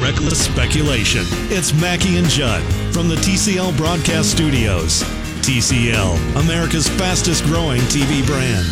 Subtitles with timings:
[0.00, 1.22] Reckless speculation.
[1.50, 5.02] It's Mackey and Judd from the TCL Broadcast Studios.
[5.42, 8.66] TCL, America's fastest growing TV brand.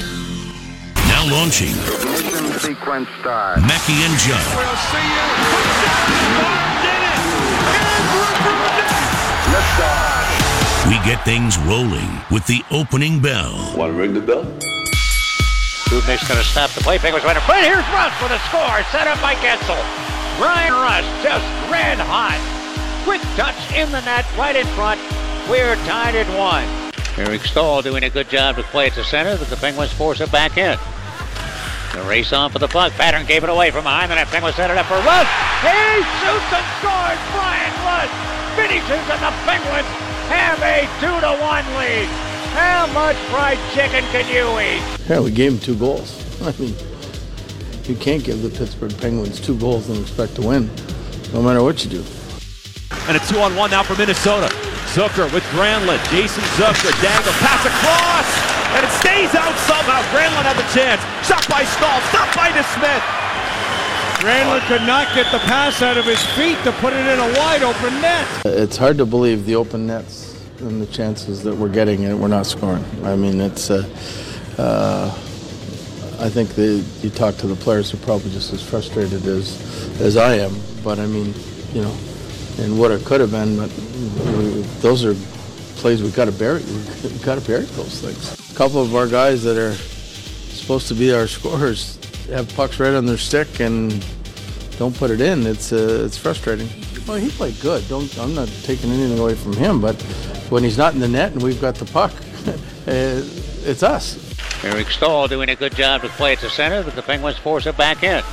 [1.08, 1.72] Now launching.
[1.72, 3.58] Ignition sequence start.
[3.62, 4.46] Mackey and Judd.
[4.54, 5.26] We'll see you.
[6.28, 6.84] Touchdown!
[6.84, 7.18] Did it!
[8.28, 8.54] Andrew
[9.58, 10.28] Liftoff.
[10.86, 13.74] We get things rolling with the opening bell.
[13.76, 14.44] Want to ring the bell?
[15.88, 16.98] Dubnyk's going to stop the play.
[16.98, 17.42] Penguins running.
[17.46, 18.82] But here's Rust with a score.
[18.92, 19.80] Set up by Guentzel.
[20.40, 22.42] Ryan Rust just red hot.
[23.04, 25.00] Quick touch in the net right in front.
[25.48, 26.66] We're tied at one.
[27.16, 30.20] Eric Staal doing a good job to play at the center, but the Penguins force
[30.20, 30.76] it back in.
[31.94, 32.92] The race on for the puck.
[32.94, 34.26] Pateryn gave it away from behind the net.
[34.26, 35.30] Penguins set it up for Rust.
[35.62, 37.20] He shoots and scores.
[37.30, 38.14] Bryan Rust
[38.58, 39.86] finishes, and the Penguins
[40.34, 42.10] have a two to one lead.
[42.58, 44.82] How much fried chicken can you eat?
[45.08, 46.18] Yeah, we gave them two goals.
[46.42, 46.74] I mean,
[47.88, 50.70] you can't give the Pittsburgh Penguins two goals and expect to win,
[51.32, 52.04] no matter what you do.
[53.08, 54.48] And a two on one now for Minnesota.
[54.94, 55.98] Zucker with Granlund.
[56.08, 56.92] Jason Zucker.
[57.02, 57.32] Dangle.
[57.42, 58.28] Pass across.
[58.76, 60.00] And it stays out somehow.
[60.14, 61.02] Granlund had the chance.
[61.26, 62.00] Shot by Staal.
[62.08, 63.02] Stopped by DeSmith.
[64.22, 67.38] Granlund could not get the pass out of his feet to put it in a
[67.38, 68.26] wide open net.
[68.46, 72.28] It's hard to believe the open nets and the chances that we're getting and we're
[72.28, 72.84] not scoring.
[73.02, 73.70] I mean, it's.
[73.70, 73.84] Uh,
[74.56, 75.23] uh,
[76.18, 79.60] I think the, you talk to the players who are probably just as frustrated as
[80.00, 80.54] as I am.
[80.82, 81.34] But I mean,
[81.72, 81.96] you know,
[82.58, 83.56] and what it could have been.
[83.56, 83.70] But
[84.80, 85.14] those are
[85.76, 86.62] plays we've got to bury.
[86.62, 88.50] We've got to bury those things.
[88.50, 91.98] A couple of our guys that are supposed to be our scorers
[92.28, 94.04] have pucks right on their stick and
[94.78, 95.46] don't put it in.
[95.46, 96.68] It's uh, it's frustrating.
[97.06, 97.86] Well, he played good.
[97.88, 100.00] Don't I'm not taking anything away from him, but
[100.48, 102.12] when he's not in the net and we've got the puck,
[102.86, 104.23] it's us.
[104.64, 107.66] Eric Staal doing a good job to play at the center, but the Penguins force
[107.66, 108.24] it back in.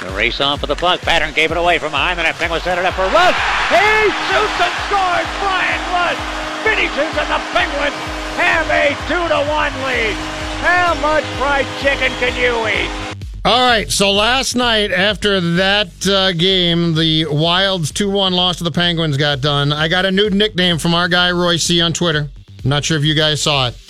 [0.00, 1.00] The race on for the puck.
[1.00, 2.36] Pateryn gave it away from behind the net.
[2.36, 3.34] Penguins set it up for Rust.
[3.68, 5.28] He shoots and scores.
[5.42, 6.22] Bryan Rust
[6.62, 7.96] finishes, and the Penguins
[8.38, 10.14] have a two to one lead.
[10.62, 13.16] How much fried chicken can you eat?
[13.44, 18.64] All right, so last night after that uh, game, the Wild's 2 1 loss to
[18.64, 19.72] the Penguins got done.
[19.72, 22.28] I got a new nickname from our guy Roy C on Twitter.
[22.64, 23.85] I'm not sure if you guys saw it.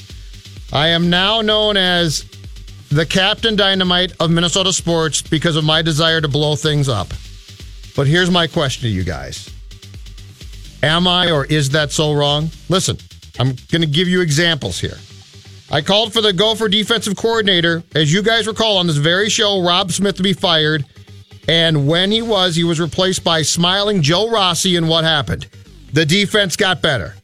[0.73, 2.25] I am now known as
[2.91, 7.09] the Captain Dynamite of Minnesota sports because of my desire to blow things up.
[7.95, 9.51] But here's my question to you guys
[10.83, 12.51] Am I or is that so wrong?
[12.69, 12.99] Listen,
[13.39, 14.99] I'm going to give you examples here.
[15.71, 19.65] I called for the Gopher defensive coordinator, as you guys recall on this very show,
[19.65, 20.85] Rob Smith to be fired.
[21.49, 24.77] And when he was, he was replaced by smiling Joe Rossi.
[24.77, 25.49] And what happened?
[25.93, 27.15] The defense got better.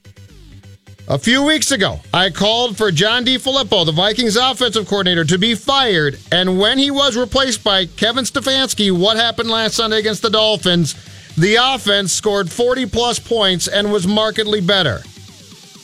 [1.13, 5.55] A few weeks ago, I called for John DeFilippo, the Vikings offensive coordinator, to be
[5.55, 6.19] fired.
[6.33, 10.95] And when he was replaced by Kevin Stefanski, what happened last Sunday against the Dolphins?
[11.37, 15.03] The offense scored 40 plus points and was markedly better.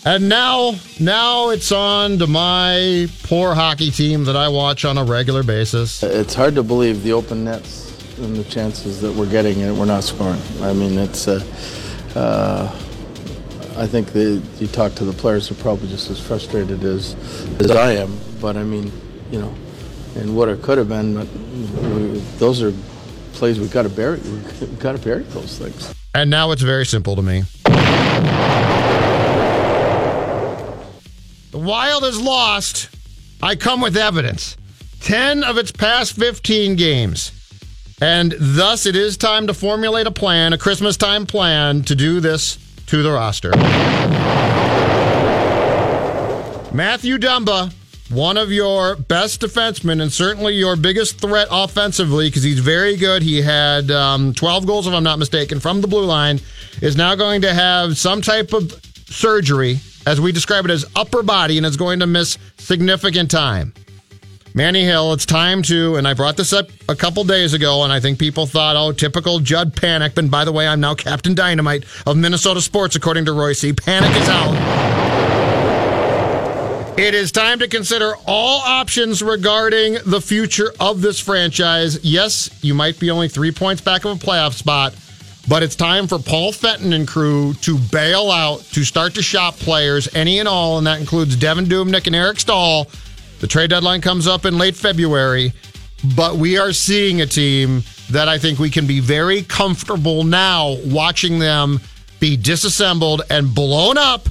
[0.07, 5.05] And now, now it's on to my poor hockey team that I watch on a
[5.05, 6.03] regular basis.
[6.03, 9.85] It's hard to believe the open nets and the chances that we're getting and we're
[9.85, 10.41] not scoring.
[10.63, 11.29] I mean, it's.
[11.29, 11.45] Uh,
[12.15, 12.88] uh,
[13.79, 17.15] I think you talk to the players are probably just as frustrated as
[17.61, 18.19] as I am.
[18.41, 18.91] But I mean,
[19.31, 19.55] you know,
[20.17, 21.15] and what it could have been.
[21.15, 22.73] But we, those are
[23.35, 24.19] plays we've got to bury.
[24.21, 25.95] We've got to bury those things.
[26.13, 27.45] And now it's very simple to me.
[31.53, 32.89] The Wild is lost.
[33.41, 34.57] I come with evidence.
[35.03, 37.31] 10 of its past 15 games.
[38.03, 42.19] And thus it is time to formulate a plan, a Christmas time plan to do
[42.19, 42.59] this
[42.89, 43.51] to the roster.
[46.75, 47.73] Matthew Dumba
[48.11, 53.23] one of your best defensemen and certainly your biggest threat offensively because he's very good.
[53.23, 56.41] He had um, 12 goals, if I'm not mistaken, from the blue line,
[56.81, 58.73] is now going to have some type of
[59.09, 63.75] surgery, as we describe it as upper body, and is going to miss significant time.
[64.59, 67.93] Manny Hill, it's time to, and I brought this up a couple days ago, and
[67.93, 70.19] I think people thought, oh, typical Judd panic.
[70.19, 73.61] And by the way, I'm now Captain Dynamite of Minnesota Sports, according to Royce.
[73.61, 74.57] Panic is out.
[76.99, 82.01] It is time to consider all options regarding the future of this franchise.
[82.03, 84.93] Yes, you might be only three points back of a playoff spot,
[85.49, 89.55] but it's time for Paul Fenton and crew to bail out, to start to shop
[89.55, 92.89] players, any and all, and that includes Devin Dubnyk and Eric Staal
[93.41, 95.53] the trade deadline comes up in late February,
[96.17, 100.77] but we are seeing a team that I think we can be very comfortable now
[100.87, 101.81] watching them
[102.21, 104.29] be disassembled and blown up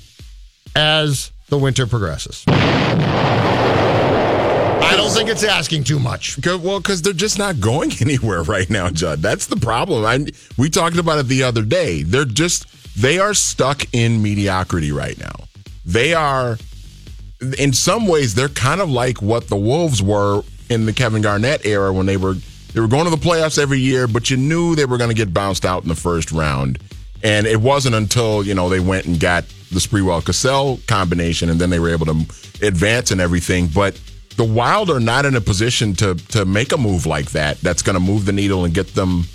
[0.75, 2.43] as the winter progresses.
[4.87, 6.37] I don't think it's asking too much.
[6.45, 9.19] Well, because they're just not going anywhere right now, Judd.
[9.19, 10.05] That's the problem.
[10.05, 10.27] I,
[10.57, 12.03] we talked about it the other day.
[12.03, 12.65] They're just
[12.99, 15.35] they are stuck in mediocrity right now.
[15.85, 16.57] They are
[17.57, 21.65] in some ways, they're kind of like what the Wolves were in the Kevin Garnett
[21.65, 22.35] era when they were
[22.73, 25.15] they were going to the playoffs every year, but you knew they were going to
[25.15, 26.79] get bounced out in the first round.
[27.23, 31.59] And it wasn't until you know they went and got the Sprewell Cassell combination, and
[31.59, 32.19] then they were able to
[32.61, 33.67] advance and everything.
[33.67, 33.99] But
[34.35, 37.59] the Wild are not in a position to to make a move like that.
[37.61, 39.25] That's going to move the needle and get them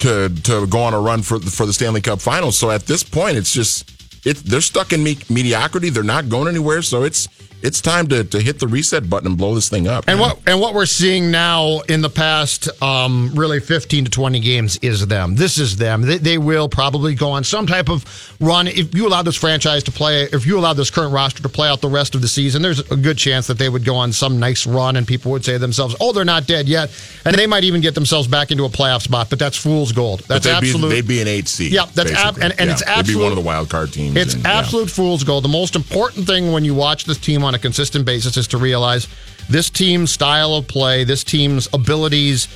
[0.00, 2.56] to to go on a run for for the Stanley Cup Finals.
[2.56, 5.90] So at this point, it's just it, they're stuck in me- mediocrity.
[5.90, 6.82] They're not going anywhere.
[6.82, 7.28] So it's
[7.62, 10.04] it's time to, to hit the reset button and blow this thing up.
[10.06, 10.28] And man.
[10.28, 14.78] what and what we're seeing now in the past, um, really fifteen to twenty games
[14.82, 15.34] is them.
[15.34, 16.02] This is them.
[16.02, 18.04] They, they, will probably go on some type of
[18.40, 20.22] run if you allow this franchise to play.
[20.24, 22.78] If you allow this current roster to play out the rest of the season, there's
[22.78, 25.54] a good chance that they would go on some nice run, and people would say
[25.54, 26.90] to themselves, "Oh, they're not dead yet,"
[27.24, 29.30] and they might even get themselves back into a playoff spot.
[29.30, 30.20] But that's fool's gold.
[30.20, 30.90] That's they'd absolute.
[30.90, 31.72] Be, they'd be an eight seed.
[31.72, 33.06] Yeah, that's ab- and, and yeah, it's absolute.
[33.06, 34.16] They'd be one of the wild card teams.
[34.16, 34.94] It's and, absolute yeah.
[34.94, 35.44] fool's gold.
[35.44, 38.58] The most important thing when you watch this team on a consistent basis is to
[38.58, 39.08] realize
[39.48, 42.46] this team's style of play, this team's abilities,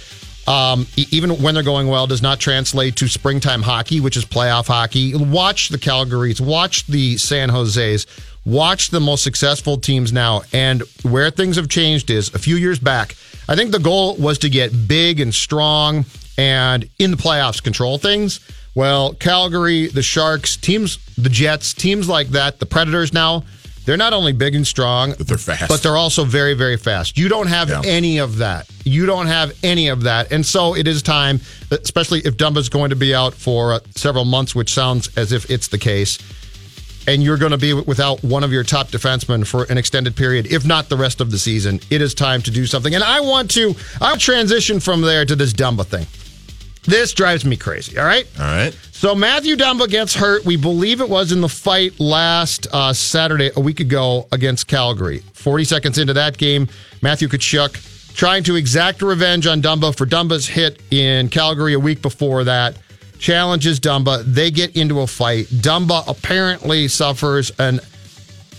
[0.47, 4.67] um, even when they're going well, does not translate to springtime hockey, which is playoff
[4.67, 5.15] hockey.
[5.15, 8.07] Watch the Calgarys, watch the San Jose's,
[8.45, 10.43] watch the most successful teams now.
[10.53, 13.17] And where things have changed is a few years back,
[13.49, 16.05] I think the goal was to get big and strong
[16.37, 18.41] and in the playoffs control things.
[18.75, 23.45] Well, Calgary, the Sharks, teams, the Jets, teams like that, the Predators now,
[23.85, 25.69] they're not only big and strong, but they're fast.
[25.69, 27.19] But they're also very, very fast.
[27.19, 27.83] You don't have yeah.
[27.85, 28.69] any of that.
[28.85, 30.33] You don't have any of that.
[30.33, 31.41] And so it is time,
[31.71, 35.51] especially if Dumba's going to be out for uh, several months, which sounds as if
[35.51, 36.19] it's the case.
[37.09, 40.53] And you're going to be without one of your top defensemen for an extended period,
[40.53, 41.81] if not the rest of the season.
[41.91, 42.95] It is time to do something.
[42.95, 46.07] And I want to, I'll transition from there to this Dumba thing.
[46.85, 47.99] This drives me crazy.
[47.99, 48.27] All right.
[48.39, 48.77] All right.
[48.91, 50.45] So Matthew Dumba gets hurt.
[50.45, 55.23] We believe it was in the fight last uh, Saturday, a week ago, against Calgary.
[55.35, 56.69] 40 seconds into that game,
[57.01, 62.03] Matthew Tkachuk trying to exact revenge on Dumba for Dumba's hit in Calgary a week
[62.03, 62.77] before that.
[63.19, 64.23] Challenges Dumba.
[64.25, 65.47] They get into a fight.
[65.47, 67.81] Dumba apparently suffers an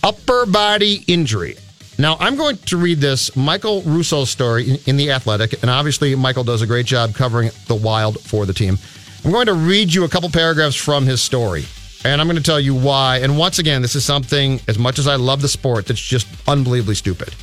[0.01, 1.57] upper body injury.
[1.99, 6.15] Now, I'm going to read this Michael Russo's story in, in, The Athletic, and obviously,
[6.15, 8.79] Michael does a great job covering the wild for the team.
[9.23, 11.65] I'm going to read you a couple paragraphs from his story,
[12.03, 13.17] and I'm going to tell you why.
[13.17, 16.27] And once again, this is something, as much as I love the sport, that's just
[16.47, 17.35] unbelievably stupid.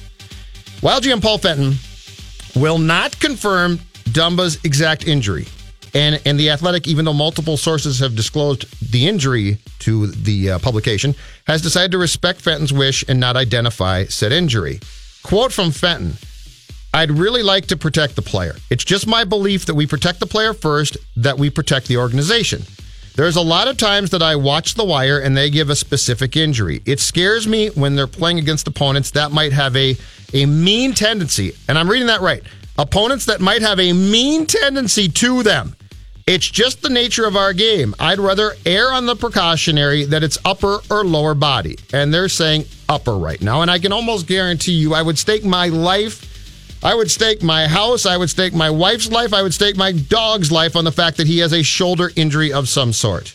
[0.82, 1.75] Wild GM Paul Fenton
[2.60, 3.78] will not confirm
[4.10, 5.46] Dumba's exact injury.
[5.94, 10.59] And, and the Athletic, even though multiple sources have disclosed the injury to the uh,
[10.59, 11.14] publication,
[11.47, 14.80] has decided to respect Fenton's wish and not identify said injury.
[15.23, 16.14] Quote from Fenton
[16.92, 18.56] I'd really like to protect the player.
[18.68, 22.62] It's just my belief that we protect the player first, that we protect the organization.
[23.14, 26.37] There's a lot of times that I watch The Wire and they give a specific
[26.37, 26.82] injury.
[26.87, 29.97] It scares me when they're playing against opponents that might have a,
[30.32, 32.42] a mean tendency, and I'm reading that right.
[32.78, 35.76] Opponents that might have a mean tendency to them.
[36.26, 37.94] It's just the nature of our game.
[37.98, 41.76] I'd rather err on the precautionary that it's upper or lower body.
[41.92, 43.62] And they're saying upper right now.
[43.62, 46.26] And I can almost guarantee you, I would stake my life,
[46.84, 49.92] I would stake my house, I would stake my wife's life, I would stake my
[49.92, 53.34] dog's life on the fact that he has a shoulder injury of some sort.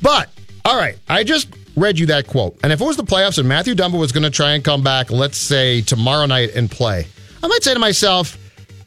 [0.00, 0.28] But,
[0.64, 2.58] all right, I just read you that quote.
[2.62, 4.82] And if it was the playoffs and Matthew Dumba was going to try and come
[4.82, 7.06] back, let's say tomorrow night and play,
[7.42, 8.36] I might say to myself,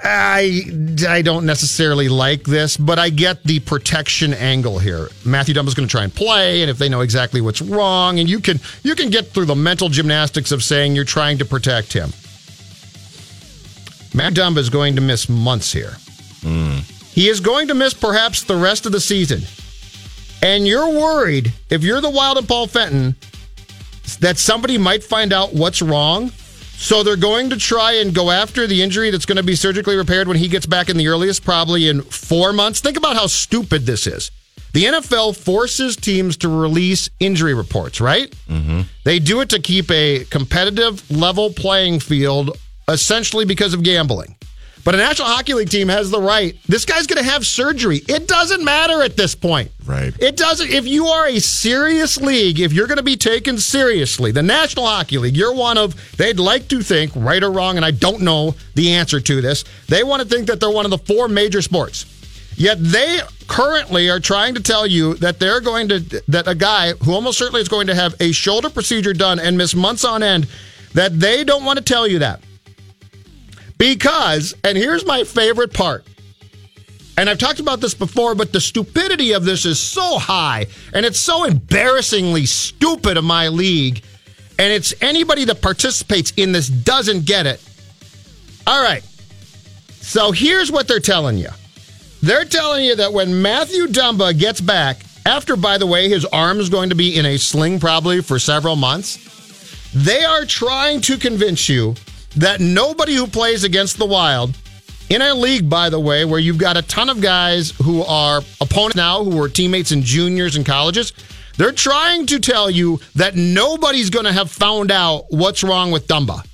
[0.08, 0.62] I,
[1.08, 5.10] I don't necessarily like this, but I get the protection angle here.
[5.26, 8.30] Matthew Dumba's going to try and play, and if they know exactly what's wrong, and
[8.30, 11.92] you can you can get through the mental gymnastics of saying you're trying to protect
[11.92, 12.12] him.
[14.14, 15.98] Matt Dumba is going to miss months here.
[16.42, 16.80] Hmm.
[17.12, 19.42] He is going to miss perhaps the rest of the season.
[20.44, 23.16] And you're worried if you're the Wild and Paul Fenton
[24.20, 26.32] that somebody might find out what's wrong.
[26.78, 29.96] So they're going to try and go after the injury that's going to be surgically
[29.96, 32.80] repaired when he gets back in the earliest, probably in four months.
[32.82, 34.32] Think about how stupid this is.
[34.74, 38.30] The NFL forces teams to release injury reports, right?
[38.50, 38.82] Mm-hmm.
[39.06, 42.58] They do it to keep a competitive, level playing field,
[42.90, 44.36] essentially because of gambling.
[44.86, 46.56] But a National Hockey League team has the right.
[46.68, 48.04] This guy's going to have surgery.
[48.08, 49.72] It doesn't matter at this point.
[49.84, 50.14] Right.
[50.20, 50.70] It doesn't.
[50.70, 54.86] If you are a serious league, if you're going to be taken seriously, the National
[54.86, 58.22] Hockey League, you're one of, they'd like to think, right or wrong, and I don't
[58.22, 61.28] know the answer to this, they want to think that they're one of the four
[61.28, 62.06] major sports.
[62.56, 66.94] Yet they currently are trying to tell you that they're going to, that a guy
[66.94, 70.22] who almost certainly is going to have a shoulder procedure done and miss months on
[70.22, 70.48] end,
[70.94, 72.40] that they don't want to tell you that.
[73.78, 76.06] Because, and here's my favorite part.
[77.18, 81.06] And I've talked about this before, but the stupidity of this is so high and
[81.06, 84.04] it's so embarrassingly stupid of my league.
[84.60, 87.62] And it's anybody that participates in this doesn't get it.
[88.68, 89.04] All right.
[90.02, 91.50] So here's what they're telling you
[92.22, 96.60] they're telling you that when Matthew Dumba gets back, after, by the way, his arm
[96.60, 99.20] is going to be in a sling probably for several months,
[99.94, 101.96] they are trying to convince you
[102.38, 104.56] that nobody who plays against the Wild
[105.10, 108.42] in a league, by the way, where you've got a ton of guys who are
[108.60, 111.14] opponents now, who were teammates in juniors and colleges,
[111.58, 116.08] they're trying to tell you that nobody's going to have found out what's wrong with
[116.08, 116.46] Dumba.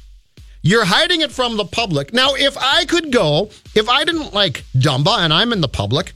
[0.61, 2.13] You're hiding it from the public.
[2.13, 6.13] Now, if I could go, if I didn't like Dumba and I'm in the public,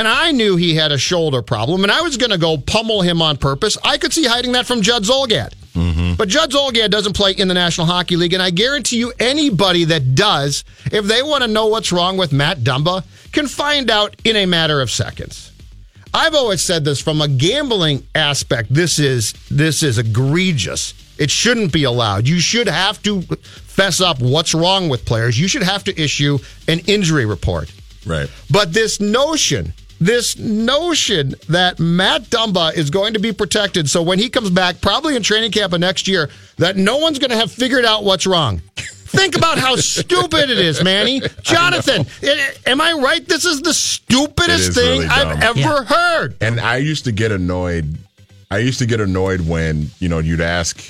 [0.00, 3.02] and I knew he had a shoulder problem, and I was going to go pummel
[3.02, 5.52] him on purpose, I could see hiding that from Judd Zulgad.
[5.74, 6.14] Mm-hmm.
[6.14, 9.84] But Judd Zulgad doesn't play in the National Hockey League, and I guarantee you, anybody
[9.84, 14.16] that does, if they want to know what's wrong with Matt Dumba, can find out
[14.24, 15.52] in a matter of seconds.
[16.14, 18.72] I've always said this from a gambling aspect.
[18.72, 20.94] This is this is egregious.
[21.18, 22.26] It shouldn't be allowed.
[22.26, 25.38] You should have to fess up what's wrong with players.
[25.38, 26.38] You should have to issue
[26.68, 27.70] an injury report.
[28.06, 28.30] Right.
[28.50, 34.18] But this notion, this notion that Matt Dumba is going to be protected, so when
[34.18, 37.36] he comes back, probably in training camp of next year, that no one's going to
[37.36, 38.58] have figured out what's wrong.
[38.76, 41.20] Think about how stupid it is, Manny.
[41.42, 43.26] Jonathan, i- am I right?
[43.26, 45.58] This is the stupidest is thing really I've dumb.
[45.58, 46.36] ever heard.
[46.40, 47.98] And I used to get annoyed.
[48.50, 50.80] I used to get annoyed when, you know, you'd ask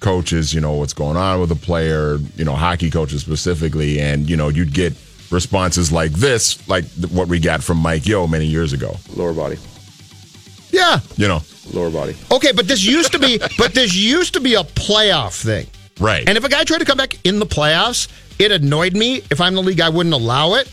[0.00, 4.28] coaches, you know, what's going on with a player, you know, hockey coaches specifically, and,
[4.28, 4.92] you know, you'd get
[5.30, 8.96] responses like this, like th- what we got from Mike Yeo many years ago.
[9.16, 9.56] Lower body.
[10.70, 11.00] Yeah.
[11.16, 11.40] You know,
[11.72, 12.14] Lower body.
[12.30, 15.66] Okay, but this used to be, but this used to be a playoff thing.
[15.98, 16.28] right.
[16.28, 19.22] And if a guy tried to come back in the playoffs, it annoyed me.
[19.30, 20.70] If I'm the league, I wouldn't allow it.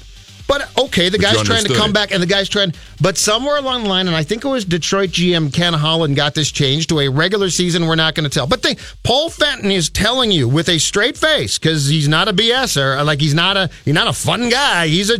[0.51, 2.73] But okay, the But guy's trying to come back, and the guy's trying.
[2.99, 6.35] But somewhere along the line, and I think it was Detroit GM Ken Holland got
[6.35, 7.87] this changed to a regular season.
[7.87, 8.47] We're not going to tell.
[8.47, 12.33] But they, Paul Fenton is telling you with a straight face because he's not a
[12.33, 12.99] BSer.
[12.99, 14.87] Uh, like he's not a he's not a fun guy.
[14.87, 15.19] He's a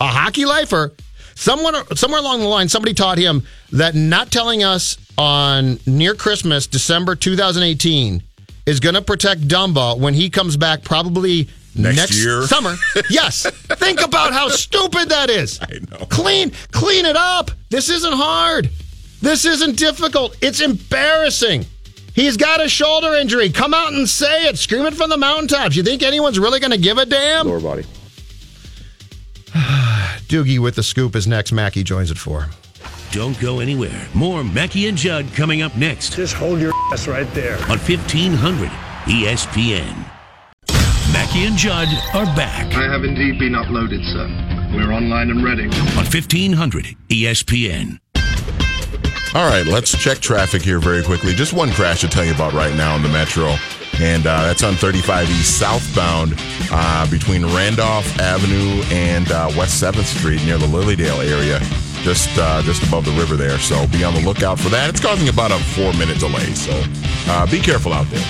[0.00, 0.94] a hockey lifer.
[1.34, 6.66] Someone somewhere along the line, somebody taught him that not telling us on near Christmas,
[6.66, 8.22] December 2018,
[8.64, 12.42] is going to protect Dumba when he comes back, probably Next year?
[12.46, 12.76] summer.
[13.08, 13.46] Yes.
[13.50, 15.58] Think about how stupid that is.
[15.62, 16.04] I know.
[16.06, 17.50] Clean, clean it up.
[17.70, 18.70] This isn't hard.
[19.22, 20.36] This isn't difficult.
[20.42, 21.64] It's embarrassing.
[22.14, 23.48] He's got a shoulder injury.
[23.48, 24.58] Come out and say it.
[24.58, 25.76] Scream it from the mountaintops.
[25.76, 27.46] You think anyone's really going to give a damn?
[27.46, 27.84] Lower body.
[30.28, 31.52] Doogie with the scoop is next.
[31.52, 32.48] mackey joins at four.
[33.12, 34.08] Don't go anywhere.
[34.14, 37.56] More Mackey and Judd coming up next Just hold your ass right there.
[37.64, 38.68] on E 1500
[39.04, 40.11] ESPN.
[41.12, 44.26] Mackey and Judd are back I have indeed been uploaded, sir.
[44.74, 45.64] We're online and ready.
[45.64, 47.98] on E 1500 ESPN.
[49.34, 51.32] All right, let's check traffic here very quickly.
[51.34, 53.56] Just one crash to tell you about right now in the metro,
[54.00, 56.34] and uh, that's on 35 East southbound
[56.70, 61.58] uh, between Randolph Avenue and uh, West 7th Street near the Lilydale area,
[62.02, 63.58] just uh, just above the river there.
[63.58, 64.90] So be on the lookout for that.
[64.90, 66.72] It's causing about a four minute delay, so
[67.28, 68.24] uh, be careful out there.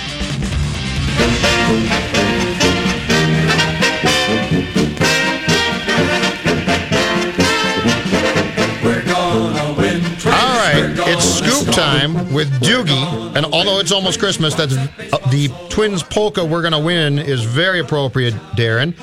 [11.93, 14.87] Time with Doogie, and although it's almost Christmas, that's uh,
[15.31, 18.95] the Twins polka we're going to win is very appropriate, Darren.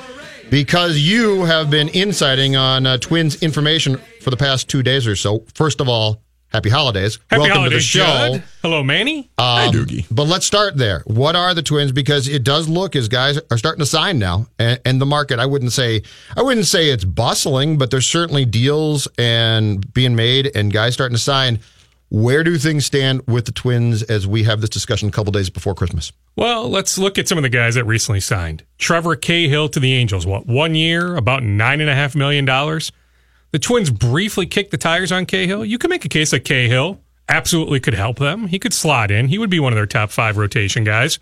[0.50, 5.15] because you have been inciting on uh, Twins information for the past two days or
[5.15, 5.46] so.
[5.53, 7.19] First of all, happy holidays.
[7.29, 8.34] Happy Welcome holidays, to the show.
[8.34, 8.43] Judd.
[8.63, 9.29] Hello, Manny.
[9.38, 11.03] Um, But let's start there.
[11.05, 11.91] What are the Twins?
[11.91, 15.38] Because it does look as guys are starting to sign now, and, and the market.
[15.39, 16.01] I wouldn't say
[16.36, 21.15] I wouldn't say it's bustling, but there's certainly deals and being made, and guys starting
[21.15, 21.60] to sign.
[22.12, 25.51] Where do things stand with the Twins as we have this discussion a couple days
[25.51, 26.12] before Christmas?
[26.36, 28.63] Well, let's look at some of the guys that recently signed.
[28.80, 30.25] Trevor Cahill to the Angels.
[30.25, 32.46] What, one year, about $9.5 million?
[32.46, 35.63] The Twins briefly kicked the tires on Cahill.
[35.63, 38.48] You can make a case that Cahill absolutely could help them.
[38.48, 39.28] He could slot in.
[39.28, 41.20] He would be one of their top five rotation guys.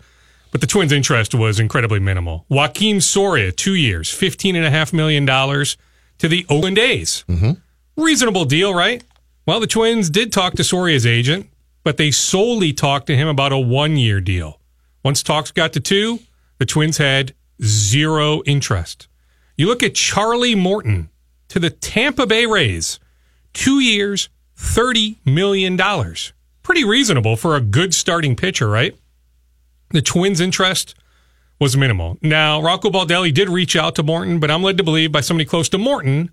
[0.50, 2.46] But the Twins' interest was incredibly minimal.
[2.50, 7.24] Joakim Soria, two years, $15.5 million to the Oakland A's.
[7.28, 7.50] Mm-hmm.
[8.02, 9.04] Reasonable deal, right?
[9.48, 11.48] Well, the Twins did talk to Soria's agent,
[11.82, 14.60] but they solely talked to him about a one year deal.
[15.02, 16.18] Once talks got to two,
[16.58, 19.08] the Twins had zero interest.
[19.56, 21.08] You look at Charlie Morton
[21.48, 23.00] to the Tampa Bay Rays,
[23.54, 24.28] two years,
[24.58, 25.78] $30 million.
[26.62, 28.98] Pretty reasonable for a good starting pitcher, right?
[29.92, 30.94] The Twins' interest
[31.58, 32.18] was minimal.
[32.20, 35.46] Now, Rocco Baldelli did reach out to Morton, but I'm led to believe by somebody
[35.46, 36.32] close to Morton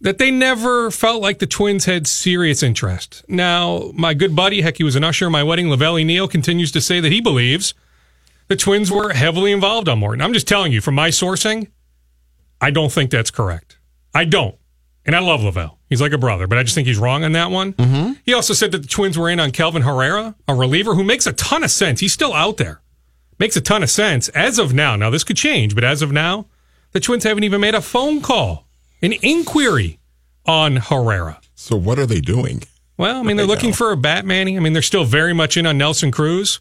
[0.00, 3.24] that they never felt like the Twins had serious interest.
[3.28, 6.70] Now, my good buddy, heck, he was an usher at my wedding, Lavelli Neal, continues
[6.72, 7.74] to say that he believes
[8.48, 10.22] the Twins were heavily involved on Morton.
[10.22, 11.68] I'm just telling you, from my sourcing,
[12.60, 13.78] I don't think that's correct.
[14.14, 14.56] I don't.
[15.04, 15.78] And I love Lavelle.
[15.88, 17.72] He's like a brother, but I just think he's wrong on that one.
[17.72, 18.12] Mm-hmm.
[18.24, 21.26] He also said that the Twins were in on Kelvin Herrera, a reliever who makes
[21.26, 22.00] a ton of sense.
[22.00, 22.82] He's still out there.
[23.38, 24.96] Makes a ton of sense as of now.
[24.96, 26.46] Now, this could change, but as of now,
[26.92, 28.66] the Twins haven't even made a phone call,
[29.02, 29.98] an inquiry
[30.46, 31.40] on Herrera.
[31.54, 32.62] So, what are they doing?
[32.96, 34.48] Well, I mean, they're looking for a Batman.
[34.48, 36.60] I mean, they're still very much in on Nelson Cruz.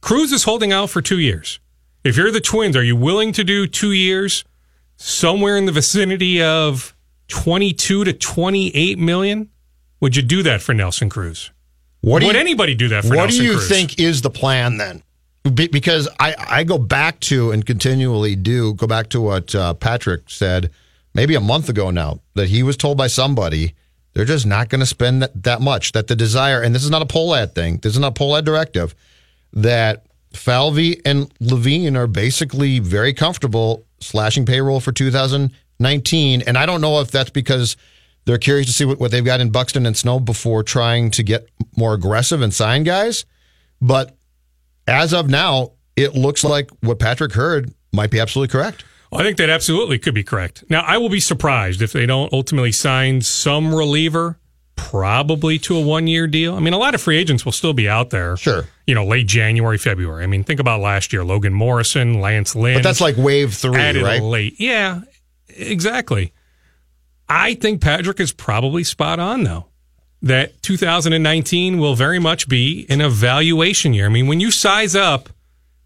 [0.00, 1.60] Cruz is holding out for two years.
[2.04, 4.44] If you're the Twins, are you willing to do two years
[4.96, 6.94] somewhere in the vicinity of
[7.28, 9.50] 22 to 28 million?
[10.00, 11.50] Would you do that for Nelson Cruz?
[12.00, 13.18] What do Would you- anybody do that for Nelson Cruz?
[13.18, 13.68] what Nelson do you Cruz?
[13.68, 15.02] think is the plan then?
[15.54, 19.74] Be- because I, I go back to and continually do go back to what uh,
[19.74, 20.70] Patrick said
[21.14, 23.74] maybe a month ago now that he was told by somebody
[24.14, 25.92] they're just not going to spend that, that much.
[25.92, 28.44] That the desire, and this is not a Pohlad thing, this is not a Pohlad
[28.44, 28.94] directive,
[29.52, 36.42] that Falvey and Levine are basically very comfortable slashing payroll for 2019.
[36.42, 37.76] And I don't know if that's because
[38.24, 41.22] they're curious to see what, what they've got in Buxton and Sano before trying to
[41.22, 43.24] get more aggressive and sign guys.
[43.80, 44.16] But
[44.86, 48.84] as of now, it looks like what Patrick heard might be absolutely correct.
[49.14, 50.64] I think that absolutely could be correct.
[50.68, 54.38] Now, I will be surprised if they don't ultimately sign some reliever,
[54.76, 56.54] probably to a one year deal.
[56.54, 58.36] I mean, a lot of free agents will still be out there.
[58.36, 58.64] Sure.
[58.86, 60.24] You know, late January, February.
[60.24, 62.74] I mean, think about last year Logan Morrison, Lance Lynn.
[62.74, 64.20] But that's like wave three, right?
[64.20, 64.56] late.
[64.58, 65.02] Yeah,
[65.48, 66.32] exactly.
[67.28, 69.66] I think Patrick is probably spot on, though,
[70.22, 74.06] that 2019 will very much be an evaluation year.
[74.06, 75.30] I mean, when you size up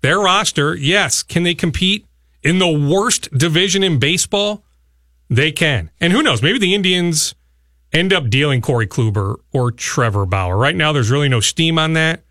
[0.00, 2.06] their roster, yes, can they compete
[2.42, 4.64] in the worst division in baseball?
[5.30, 5.90] They can.
[6.00, 6.42] And who knows?
[6.42, 7.34] Maybe the Indians
[7.92, 10.56] end up dealing Corey Kluber or Trevor Bauer.
[10.56, 12.22] Right now, there's really no steam on that,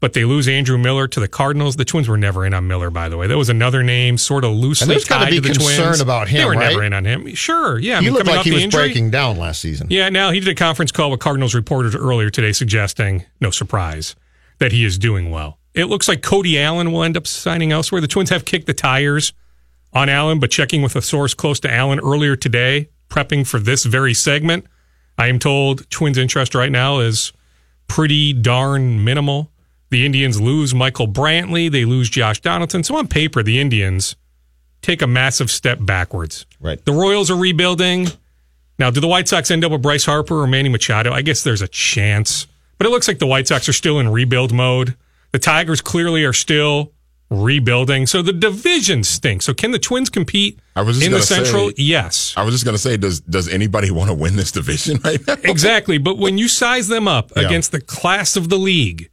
[0.00, 1.76] but they lose Andrew Miller to the Cardinals.
[1.76, 3.26] The Twins were never in on Miller, by the way.
[3.26, 6.00] That was another name, sort of loosely And there's tied be to the concern Twins.
[6.00, 7.34] about They him, were never in on him.
[7.34, 7.96] Sure, yeah.
[7.96, 9.88] I he mean, looked like he was injury, breaking down last season.
[9.90, 14.14] yeah, now he did a conference call with Cardinals reporters earlier today suggesting, no surprise,
[14.58, 15.58] that he is doing well.
[15.74, 18.00] It looks like Cody Allen will end up signing elsewhere.
[18.00, 19.32] The Twins have kicked the tires
[19.94, 23.84] on Allen, but checking with a source close to Allen earlier today, prepping for this
[23.84, 24.66] very segment,
[25.16, 27.32] I am told Twins' interest right now is
[27.86, 29.50] pretty darn minimal.
[29.90, 32.82] The Indians lose Michael Brantley, they lose Josh Donaldson.
[32.82, 34.16] So on paper, the Indians
[34.82, 36.46] take a massive step backwards.
[36.60, 36.84] Right.
[36.84, 38.08] The Royals are rebuilding.
[38.78, 41.12] Now, do the White Sox end up with Bryce Harper or Manny Machado?
[41.12, 42.48] I guess there's a chance.
[42.76, 44.96] But it looks like the White Sox are still in rebuild mode.
[45.30, 46.92] The Tigers clearly are still
[47.30, 48.06] rebuilding.
[48.06, 49.44] So the division stinks.
[49.46, 51.72] So can the Twins compete I was just in the gonna say- Central?
[51.76, 52.34] yes.
[52.36, 55.24] I was just going to say, does does anybody want to win this division right
[55.26, 55.34] now?
[55.44, 55.98] Exactly.
[55.98, 57.42] But when you size them up Yeah.
[57.46, 59.10] against the class of the league,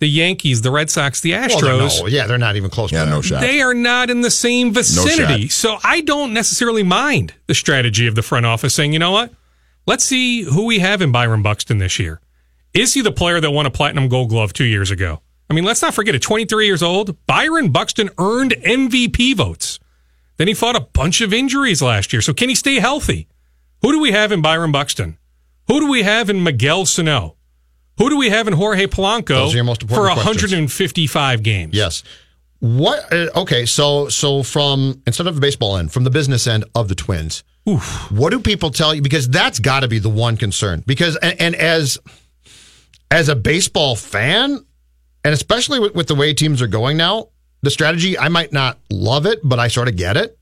[0.00, 2.92] the Yankees, the Red Sox, the Well, they're Astros, no, yeah, they're not even close.
[2.92, 3.24] Yeah, to no that.
[3.26, 3.40] shot.
[3.40, 5.48] they are not in the same vicinity.
[5.48, 5.50] shot.
[5.52, 9.32] so I don't necessarily mind the strategy of the front office saying, you know what?
[9.86, 12.20] Let's see who we have in Byron Buxton this year.
[12.74, 15.22] Is he the player that won a platinum gold glove two years ago?
[15.50, 19.78] I mean, let's not forget at 23 years old, Byron Buxton earned MVP votes.
[20.36, 22.22] Then he fought a bunch of injuries last year.
[22.22, 23.28] So can he stay healthy?
[23.82, 25.18] Who do we have in Byron Buxton?
[25.68, 27.36] Who do we have in Miguel Sano?
[27.98, 30.52] Who do we have in Jorge Polanco Those are your most for important questions.
[30.52, 31.74] 155 games?
[31.74, 32.04] Yes.
[32.60, 33.12] What?
[33.12, 36.88] Uh, okay, so so from instead of the baseball end, from the business end of
[36.88, 37.44] the Twins,
[38.10, 39.02] what do people tell you?
[39.02, 40.82] Because that's got to be the one concern.
[40.86, 41.98] Because and, and as
[43.10, 44.64] as a baseball fan,
[45.24, 47.28] and especially with, with the way teams are going now,
[47.62, 50.38] the strategy I might not love it, but I sort of get it.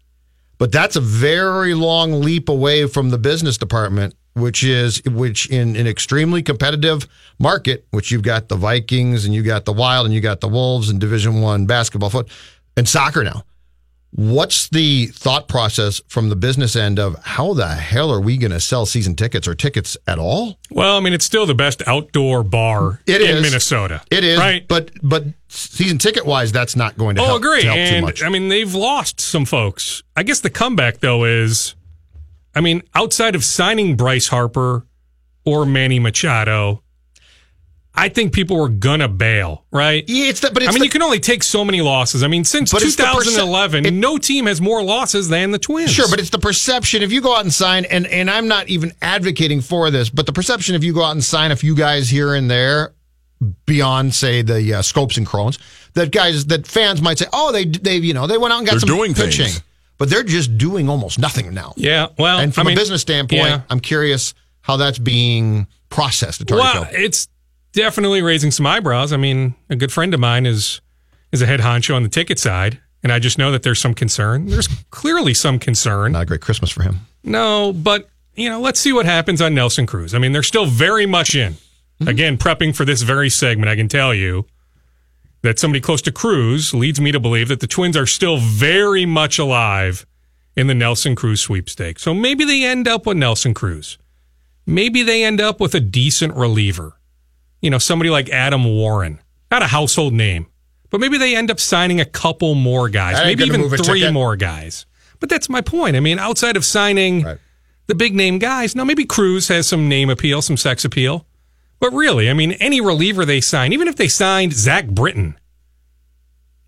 [0.58, 5.76] But that's a very long leap away from the business department, which is which in
[5.76, 7.06] an extremely competitive
[7.38, 10.48] market, which you've got the Vikings and you got the Wild and you got the
[10.48, 12.28] Wolves and Division One basketball, foot
[12.76, 13.44] and soccer now.
[14.18, 18.50] What's the thought process from the business end of how the hell are we going
[18.50, 20.59] to sell season tickets or tickets at all?
[20.70, 23.42] Well, I mean, it's still the best outdoor bar It in is.
[23.42, 24.00] Minnesota.
[24.11, 24.66] It is, right.
[24.66, 27.61] But but season ticket wise, that's not going to Oh, help, agree.
[27.61, 28.22] to help too And much.
[28.22, 30.02] I mean, they've lost some folks.
[30.16, 31.74] I guess the comeback though is,
[32.55, 34.87] I mean, outside of signing Bryce Harper
[35.44, 36.83] or Manny Machado,
[37.98, 40.04] I think people were gonna bail, right?
[40.06, 42.22] Yeah, it's the, but it's I mean, the- you can only take so many losses.
[42.22, 45.59] I mean, since But it's the perce- 2011, no team has more losses than the
[45.59, 45.90] Twins.
[45.92, 48.68] Sure, but it's the perception if you go out and sign, and and I'm not
[48.68, 51.74] even advocating for this, but the perception if you go out and sign a few
[51.74, 52.92] guys here and there,
[53.66, 55.59] beyond say the uh, Schoops and Crons,
[55.94, 58.66] that guys that fans might say, oh, they they you know they went out and
[58.66, 59.62] got They're some doing pitching, things.
[59.98, 61.72] but they're just doing almost nothing now.
[61.76, 63.61] yeah, well, and from I mean, a business standpoint, yeah.
[63.70, 67.04] I'm curious how that's being processed at Target Well, Field.
[67.04, 67.28] it's
[67.76, 69.12] definitely raising some eyebrows.
[69.12, 70.80] I mean, a good friend of mine is
[71.30, 73.94] is a head honcho on the ticket side, and I just know that there's some
[73.94, 74.46] concern.
[74.46, 76.12] There's clearly some concern.
[76.12, 77.00] Not a great Christmas for him.
[77.22, 80.14] No, but you know, let's see what happens on Nelson Cruz.
[80.14, 81.52] I mean, they're still very much in.
[81.52, 82.08] Mm-hmm.
[82.08, 84.46] Again, prepping for this very segment, I can tell you
[85.42, 89.06] that somebody close to Cruz leads me to believe that the Twins are still very
[89.06, 90.04] much alive
[90.56, 92.02] in the Nelson Cruz sweepstakes.
[92.02, 93.98] So maybe they end up with Nelson Cruz.
[94.66, 96.95] Maybe they end up with a decent reliever.
[97.66, 99.18] You know, somebody like Adam Warren.
[99.50, 100.46] Not a household name,
[100.90, 104.87] but maybe they end up signing a couple more guys, maybe even three more guys.
[105.18, 105.96] But that's my point.
[105.96, 107.26] I mean, outside of signing
[107.88, 111.26] the big name guys, now maybe Cruz has some name appeal, some sex appeal.
[111.81, 115.37] But really, I mean, any reliever they sign, even if they signed Zach Britton,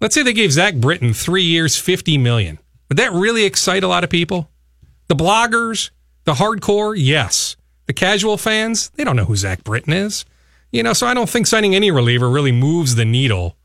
[0.01, 2.59] let's say they gave Zach Britton three years, fifty million.
[2.89, 4.51] Would that really excite a lot of people?
[5.07, 5.91] The bloggers,
[6.25, 7.57] the hardcore, yes.
[7.87, 10.25] The casual fans, they don't know who Zach Britton is.
[10.71, 13.57] You know, so I don't think signing any reliever really moves the needle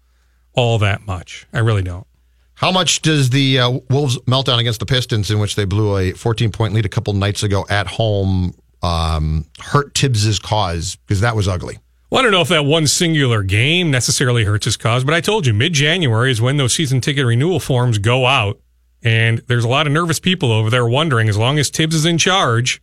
[0.54, 1.46] all that much.
[1.52, 2.08] I really don't.
[2.56, 6.12] How much does the uh, Wolves meltdown against the Pistons, in which they blew a
[6.14, 10.96] 14 point lead a couple nights ago at home, um, hurt Thibs's cause?
[10.96, 11.80] Because that was ugly.
[12.10, 15.20] Well, I don't know if that one singular game necessarily hurts his cause, but I
[15.20, 18.60] told you mid January is when those season ticket renewal forms go out.
[19.02, 22.06] And there's a lot of nervous people over there wondering, as long as Thibs is
[22.06, 22.82] in charge,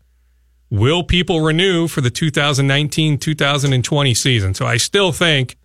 [0.70, 4.54] will people renew for the 2019 2020 season?
[4.54, 5.56] So I still think,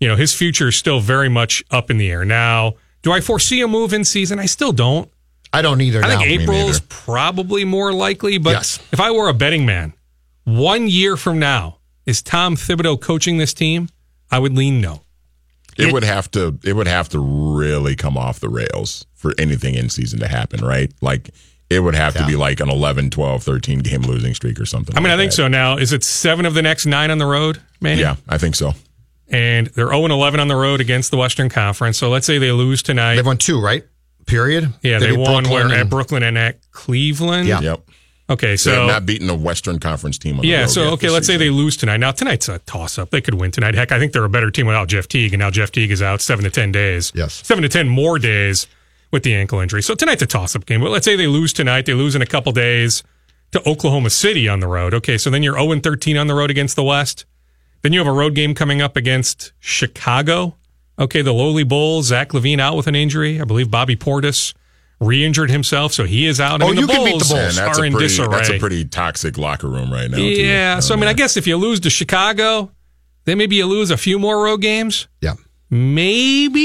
[0.00, 2.24] you know, his future is still very much up in the air.
[2.24, 4.38] Now, do I foresee a move in season?
[4.38, 5.10] I still don't.
[5.52, 6.02] I don't either.
[6.04, 6.42] I think.
[6.42, 8.80] April is probably more likely, but Yes.
[8.92, 9.94] if I were a betting man,
[10.44, 13.88] one year from now, is Tom Thibodeau coaching this team?
[14.30, 15.02] I would lean no.
[15.78, 19.74] It, would have to it would have to really come off the rails for anything
[19.74, 20.92] in season to happen, right?
[21.00, 21.30] Like
[21.70, 24.96] it would have to be like an 11, 12, 13 game losing streak or something.
[24.96, 25.36] I mean, like I think that.
[25.36, 25.48] so.
[25.48, 27.98] Now, is it seven of the next nine on the road, man?
[27.98, 28.72] Yeah, I think so.
[29.28, 31.98] And they're 0 11 on the road against the Western Conference.
[31.98, 33.16] So let's say they lose tonight.
[33.16, 33.84] They've won two, right?
[34.26, 34.72] Period.
[34.82, 37.48] yeah, they, beat won Brooklyn where at Brooklyn and at Cleveland.
[37.48, 37.60] Yeah.
[37.60, 37.80] Yep.
[38.30, 40.36] Okay, So, so not beating a Western Conference team.
[40.36, 41.96] On the Yeah, road so okay, let's say they lose tonight.
[41.96, 43.08] Now tonight's a toss up.
[43.08, 43.74] They could win tonight.
[43.74, 46.02] Heck, I think they're a better team without Jeff Teague, and now Jeff Teague is
[46.02, 47.10] out seven to ten days.
[47.14, 47.40] Yes.
[47.46, 48.66] seven to ten more days
[49.10, 49.82] with the ankle injury.
[49.82, 50.80] So tonight's a toss up game.
[50.80, 51.86] But let's say they lose tonight.
[51.86, 53.02] They lose in a couple days
[53.52, 54.92] to Oklahoma City on the road.
[54.94, 57.24] Okay, so then you're zero and thirteen on the road against the West.
[57.82, 60.56] Then you have a road game coming up against Chicago.
[60.98, 62.06] Okay, the lowly Bulls.
[62.08, 63.40] Zach LaVine out with an injury.
[63.40, 64.52] I believe Bobby Portis
[65.00, 66.60] re-injured himself, so he is out.
[66.60, 67.32] I Oh, mean, you the can beat the Bulls.
[67.32, 68.28] Man, that's are a in pretty disarray.
[68.36, 70.16] that's a pretty toxic locker room right now.
[70.16, 70.24] too.
[70.24, 70.74] Yeah.
[70.76, 72.72] Um, so I mean, I guess if you lose to Chicago,
[73.24, 75.06] then maybe you lose a few more road games.
[75.20, 75.34] Yeah.
[75.70, 76.58] Maybe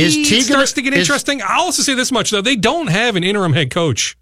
[0.00, 1.42] Is starts gonna- to get is- interesting.
[1.42, 4.16] I'll also say this much though: they don't have an interim head coach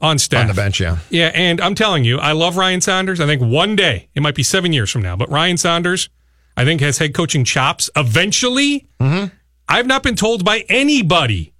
[0.00, 0.98] on staff On the bench, yeah.
[1.08, 3.18] Yeah, and I'm telling you, I love Ryan Saunders.
[3.20, 6.10] I think one day it might be seven years from now, but Ryan Saunders,
[6.56, 7.88] I think, has head coaching chops.
[7.96, 9.34] Eventually, Mm-hmm.
[9.68, 11.52] I've not been told by anybody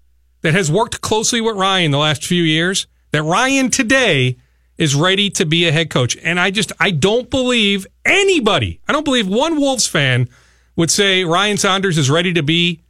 [0.42, 4.36] that has worked closely with Ryan the last few years that Ryan today
[4.78, 6.16] is ready to be a head coach.
[6.22, 10.28] And I just, I don't believe anybody, I don't believe one Wolves fan
[10.76, 12.80] would say Ryan Saunders is ready to be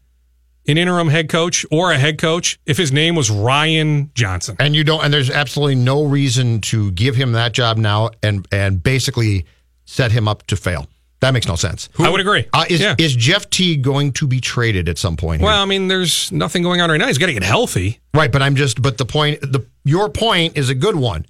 [0.68, 4.56] an interim head coach or a head coach if his name was Ryan Johnson.
[4.58, 8.46] And you don't, and there's absolutely no reason to give him that job now and
[8.52, 9.46] and basically
[9.84, 10.86] set him up to fail.
[11.20, 11.88] That makes no sense.
[11.98, 12.44] I would agree.
[12.52, 12.94] Uh, is, Yeah.
[12.98, 15.40] is Jeff Teague going to be traded at some point?
[15.40, 15.46] here?
[15.46, 17.06] Well, I mean, there's nothing going on right now.
[17.06, 18.00] He's got to get healthy.
[18.12, 18.82] Right, but I'm just.
[18.82, 21.24] But the point, the your point is a good one,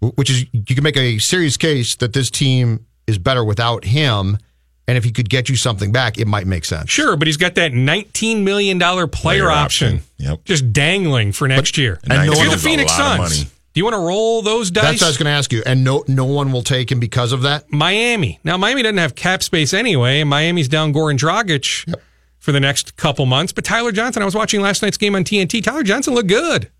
[0.00, 4.38] which is you can make a serious case that this team is better without him,
[4.86, 6.90] and if he could get you something back, it might make sense.
[6.90, 10.08] Sure, but he's got that $19 million player, Player option, option.
[10.18, 10.44] Yep.
[10.44, 11.98] just dangling for next year.
[12.04, 13.50] And if 19 you're the a Phoenix lot of Suns, money.
[13.72, 14.84] do you want to roll those dice?
[14.84, 17.00] That's what I was going to ask you, and no, no one will take him
[17.00, 17.72] because of that.
[17.72, 18.38] Miami.
[18.44, 21.94] Now, Miami doesn't have cap space anyway, and Miami's down Goran Dragic
[22.38, 23.52] for the next couple months.
[23.52, 25.62] But Tyler Johnson, I was watching last night's game on TNT.
[25.62, 26.70] Tyler Johnson looked good.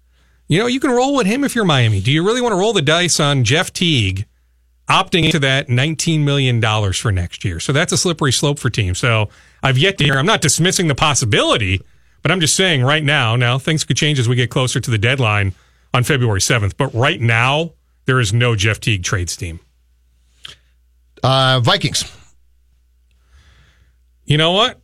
[0.46, 2.02] You know, you can roll with him if you're Miami.
[2.02, 4.26] Do you really want to roll the dice on Jeff Teague
[4.88, 6.60] opting into that $19 million
[6.92, 7.60] for next year?
[7.60, 8.98] So that's a slippery slope for teams.
[8.98, 9.28] So
[9.62, 11.80] I've yet to hear, I'm not dismissing the possibility,
[12.22, 14.90] but I'm just saying right now, now things could change as we get closer to
[14.90, 15.54] the deadline
[15.92, 16.74] on February 7th.
[16.76, 17.72] But right now,
[18.06, 19.60] there is no Jeff Teague trades team.
[21.22, 22.04] Uh, Vikings.
[24.26, 24.80] You know what?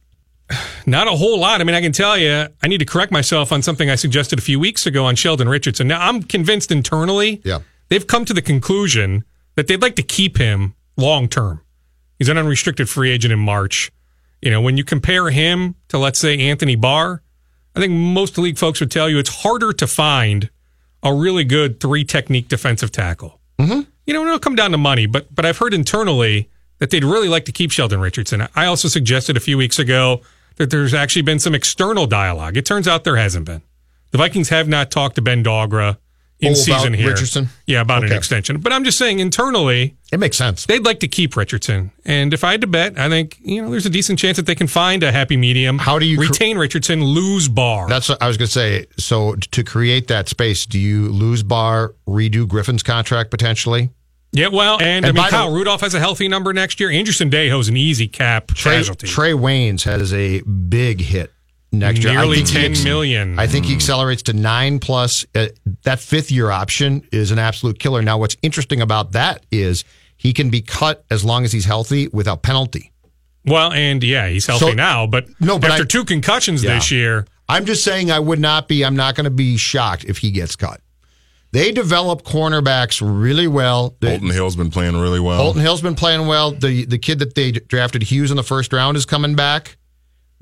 [0.86, 1.60] Not a whole lot.
[1.60, 4.38] I mean, I can tell you, I need to correct myself on something I suggested
[4.38, 5.86] a few weeks ago on Sheldon Richardson.
[5.88, 7.60] Now, I'm convinced internally Yeah.
[7.88, 9.24] they've come to the conclusion
[9.56, 11.60] that they'd like to keep him long term.
[12.18, 13.90] He's an unrestricted free agent in March.
[14.42, 17.22] You know, when you compare him to, let's say, Anthony Barr,
[17.74, 20.50] I think most league folks would tell you it's harder to find
[21.02, 23.40] a really good three technique defensive tackle.
[23.58, 23.82] Mm-hmm.
[24.06, 27.28] You know, it'll come down to money, but but I've heard internally that they'd really
[27.28, 28.48] like to keep Sheldon Richardson.
[28.54, 30.22] I also suggested a few weeks ago
[30.56, 32.56] that there's actually been some external dialogue.
[32.56, 33.62] It turns out there hasn't been.
[34.10, 35.98] The Vikings have not talked to Ben Dogra
[36.40, 37.08] in season here.
[37.10, 37.48] Richardson?
[37.66, 38.58] Yeah, about an extension.
[38.60, 40.66] But I'm just saying internally, It makes sense.
[40.66, 41.90] they'd like to keep Richardson.
[42.04, 44.46] And if I had to bet, I think, you know, there's a decent chance that
[44.46, 45.78] they can find a happy medium.
[45.78, 47.88] How do you cr- retain Richardson, lose Barr?
[47.88, 48.86] That's what I was going to say.
[48.98, 53.90] So to create that space, do you lose Barr, redo Griffin's contract potentially?
[54.32, 56.78] yeah, well, and, And I mean, by the- Kyle Rudolph has a healthy number next
[56.80, 56.88] year.
[56.90, 59.08] Andrew Sendejo's an easy cap Trey, casualty.
[59.08, 61.32] Trae Waynes has a big hit
[61.72, 62.12] next year.
[62.12, 63.38] I Nearly think he 10 ex- million.
[63.38, 65.24] I think he accelerates to nine plus.
[65.34, 65.46] Uh,
[65.84, 68.02] that fifth year option is an absolute killer.
[68.02, 69.84] Now, what's interesting about that is
[70.16, 72.92] he can be cut as long as he's healthy without penalty.
[73.46, 76.74] Well, and yeah, he's healthy So- now, but, No, but after I- two concussions Yeah.
[76.74, 80.04] this year, I'm just saying I would not be, I'm not going to be shocked
[80.04, 80.80] if he gets cut.
[81.52, 83.96] They develop cornerbacks really well.
[84.00, 85.38] The- Holton Hill's been playing really well.
[85.38, 86.52] Holton Hill's been playing well.
[86.52, 89.76] The the kid that they drafted Hughes in the first round is coming back.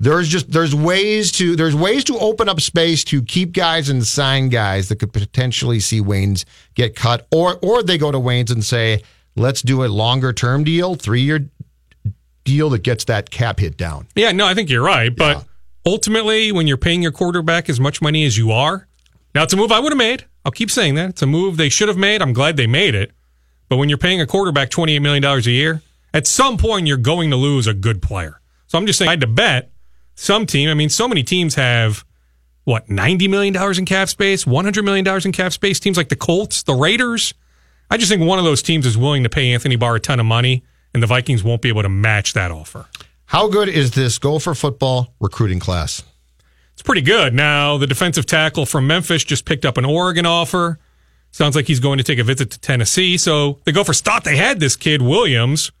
[0.01, 4.05] There's just there's ways to there's ways to open up space to keep guys and
[4.05, 8.51] sign guys that could potentially see Waynes get cut, or or they go to Waynes
[8.51, 9.03] and say,
[9.35, 11.49] let's do a longer term deal, three year
[12.45, 14.07] deal that gets that cap hit down.
[14.15, 15.13] Yeah, no, I think you're right.
[15.13, 15.45] But
[15.85, 18.87] ultimately, when you're paying your quarterback as much money as you are,
[19.35, 20.25] now it's a move I would have made.
[20.45, 21.09] I'll keep saying that.
[21.09, 22.21] It's a move they should have made.
[22.21, 23.11] I'm glad they made it.
[23.67, 25.81] But when you're paying a quarterback $28 million a year,
[26.13, 28.39] at some point you're going to lose a good player.
[28.67, 29.71] So I'm just saying, I had to bet
[30.19, 30.69] some team.
[30.69, 32.03] I mean, so many teams have,
[32.65, 35.79] what, $90 million in cap space, $100 million in cap space.
[35.79, 37.33] Teams like the Colts, the Raiders.
[37.89, 40.19] I just think one of those teams is willing to pay Anthony Barr a ton
[40.19, 42.87] of money, and the Vikings won't be able to match that offer.
[43.25, 46.03] How good is this Gopher football recruiting class?
[46.73, 47.33] It's pretty good.
[47.33, 50.79] Now, the defensive tackle from Memphis just picked up an Oregon offer.
[51.31, 53.17] Sounds like he's going to take a visit to Tennessee.
[53.17, 55.71] So the Gophers thought they had this kid, Williams,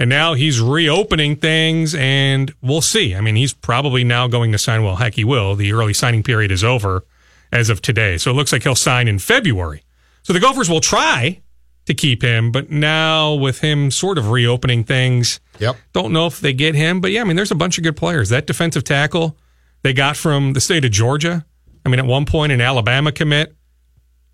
[0.00, 3.14] and now he's reopening things, and we'll see.
[3.14, 4.82] I mean, he's probably now going to sign.
[4.82, 5.54] Well, heck, he will.
[5.54, 7.04] The early signing period is over
[7.52, 8.16] as of today.
[8.18, 9.82] So it looks like he'll sign in February.
[10.22, 11.40] So the Gophers will try
[11.86, 15.76] to keep him, but now with him sort of reopening things, Yep.
[15.92, 17.00] don't know if they get him.
[17.00, 18.28] But yeah, I mean, there's a bunch of good players.
[18.28, 19.36] That defensive tackle
[19.82, 21.44] they got from the state of Georgia.
[21.84, 23.54] I mean, at one point, an Alabama commit.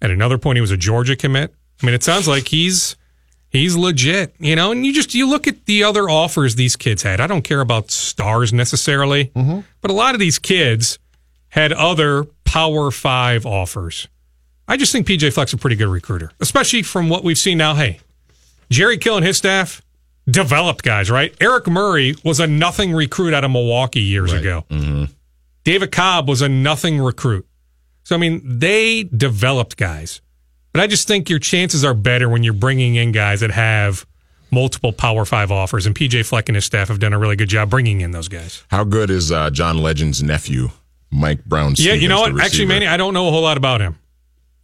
[0.03, 1.55] At another point, he was a Georgia commit.
[1.83, 2.97] I mean, it sounds like he's
[3.57, 4.73] he's legit, you know.
[4.73, 7.21] And you just you look at the other offers these kids had.
[7.21, 9.61] I don't care about stars necessarily, mm-hmm.
[9.81, 10.99] but a lot of these kids
[11.49, 14.09] had other Power Five offers.
[14.69, 17.75] I just think PJ Fleck's a pretty good recruiter, especially from what we've seen now.
[17.75, 18.01] Hey,
[18.71, 19.83] Jerry Kill and his staff
[20.29, 21.35] developed guys, right?
[21.41, 24.65] Eric Murray was a nothing recruit out of Milwaukee years ago.
[24.71, 25.05] Mm-hmm.
[25.65, 27.47] David Cobb was a nothing recruit.
[28.05, 30.21] So, I mean, they developed guys.
[30.77, 34.05] But I just think your chances are better when you're bringing in guys that have
[34.51, 35.87] multiple Power Five offers.
[35.87, 38.29] And PJ Fleck and his staff have done a really good job bringing in those
[38.29, 38.63] guys.
[38.71, 40.69] How good is uh, John Legend's nephew,
[41.11, 41.73] Mike Brown?
[41.79, 42.33] yeah, you know what?
[42.33, 42.69] Actually, receiver?
[42.69, 43.97] Manny, I don't know a whole lot about him.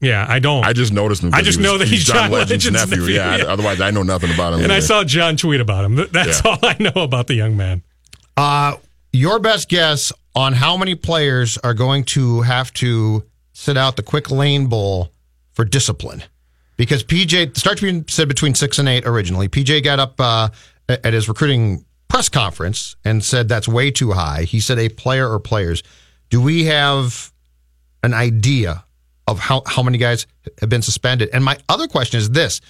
[0.03, 0.67] Yeah, I don't.
[0.67, 1.33] I just noticed him.
[1.33, 3.03] I 'cause just was- know that he's John Legend's, Legend's nephew.
[3.05, 3.45] nephew, Yeah, yeah.
[3.45, 4.65] otherwise I know nothing about him.
[4.65, 5.95] and I saw John tweet about him.
[6.13, 6.51] That's Yeah.
[6.51, 7.81] all I know about the young man.
[8.37, 8.75] Uh,
[9.15, 14.03] your best guess on how many players are going to have to sit out the
[14.03, 15.11] quick lane bowl
[15.53, 16.23] for discipline?
[16.77, 19.49] Because PJ the start being said between six and eight originally.
[19.49, 20.49] PJ got up uh,
[20.89, 24.43] at his recruiting press conference and said that's way too high.
[24.43, 25.83] He said a player or players.
[26.31, 27.33] Do we have
[28.03, 28.85] an idea
[29.27, 30.27] of how, how many guys
[30.61, 31.31] have been suspended?
[31.33, 32.61] And my other question is this.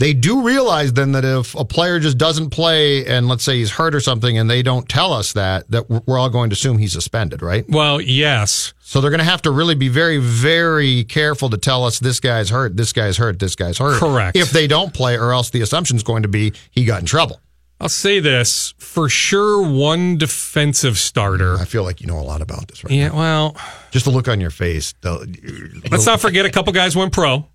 [0.00, 3.70] They do realize then that if a player just doesn't play and let's say he's
[3.70, 6.78] hurt or something and they don't tell us that, that we're all going to assume
[6.78, 7.68] he's suspended, right?
[7.68, 8.72] Well, yes.
[8.80, 12.18] So they're going to have to really be very, very careful to tell us this
[12.18, 13.98] guy's hurt, this guy's hurt, this guy's hurt.
[14.00, 14.38] Correct.
[14.38, 17.06] If they don't play, or else the assumption is going to be he got in
[17.06, 17.38] trouble.
[17.78, 21.56] I'll say this for sure one defensive starter.
[21.58, 22.92] I feel like you know a lot about this, right?
[22.92, 23.54] Yeah, well,
[23.90, 24.94] Just the look on your face.
[25.02, 27.46] the- let's not forget a couple guys went pro.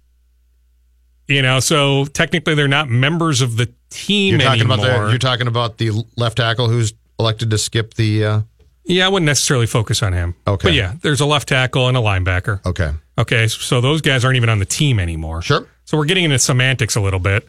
[1.27, 4.77] You know, so technically they're not members of the team You're talking anymore.
[4.85, 8.25] about the, you're talking about the left tackle who's elected to skip the.
[8.25, 8.41] Uh,
[8.83, 10.35] yeah, I wouldn't necessarily focus on him.
[10.45, 10.67] Okay.
[10.67, 12.63] But yeah, there's a left tackle and a linebacker.
[12.65, 12.91] okay.
[13.17, 15.41] Okay, so those guys aren't even on the team anymore.
[15.41, 15.65] Sure.
[15.85, 17.47] So we're getting into semantics a little bit.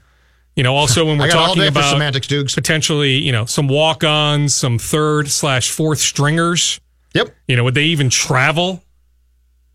[0.55, 2.55] You know, also when we're I got all talking about semantics, Dukes.
[2.55, 6.81] potentially, you know, some walk-ons, some third slash fourth stringers.
[7.15, 7.35] Yep.
[7.49, 8.83] You know, would they even travel?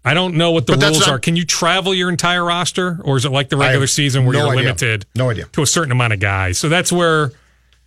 [0.03, 1.19] I don't know what the But rules not- are.
[1.19, 4.39] Can you travel your entire roster, or is it like the regular season where no
[4.45, 4.63] you're idea.
[4.63, 5.45] limited No idea.
[5.51, 6.57] to a certain amount of guys?
[6.57, 7.31] So that's where,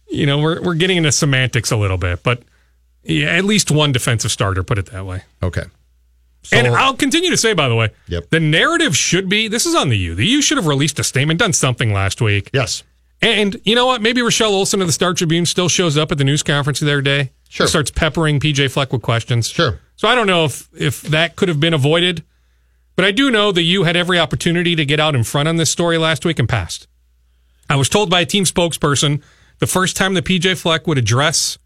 [0.08, 2.42] you know, we're we're getting into semantics a little bit, but
[3.02, 4.62] yeah, at least one defensive starter.
[4.62, 5.22] Put it that way.
[5.42, 5.64] Okay.
[6.52, 8.28] and I'll continue to say, by the way, Yep.
[8.30, 10.14] the narrative should be this is on the U.
[10.14, 12.50] The U should have released a statement, done something last week.
[12.52, 12.82] Yes.
[13.22, 14.02] And you know what?
[14.02, 16.86] Maybe Rochelle Olson of the Star Tribune still shows up at the news conference the
[16.86, 17.30] other day.
[17.54, 17.68] Sure.
[17.68, 19.48] Starts peppering PJ Fleck with questions.
[19.48, 19.78] Sure.
[19.94, 22.24] So I don't know if if that could have been avoided,
[22.96, 25.54] but I do know that you had every opportunity to get out in front on
[25.56, 26.88] this story last week and passed.
[27.70, 29.22] I was told by a team spokesperson
[29.60, 31.56] the first time that PJ Fleck would address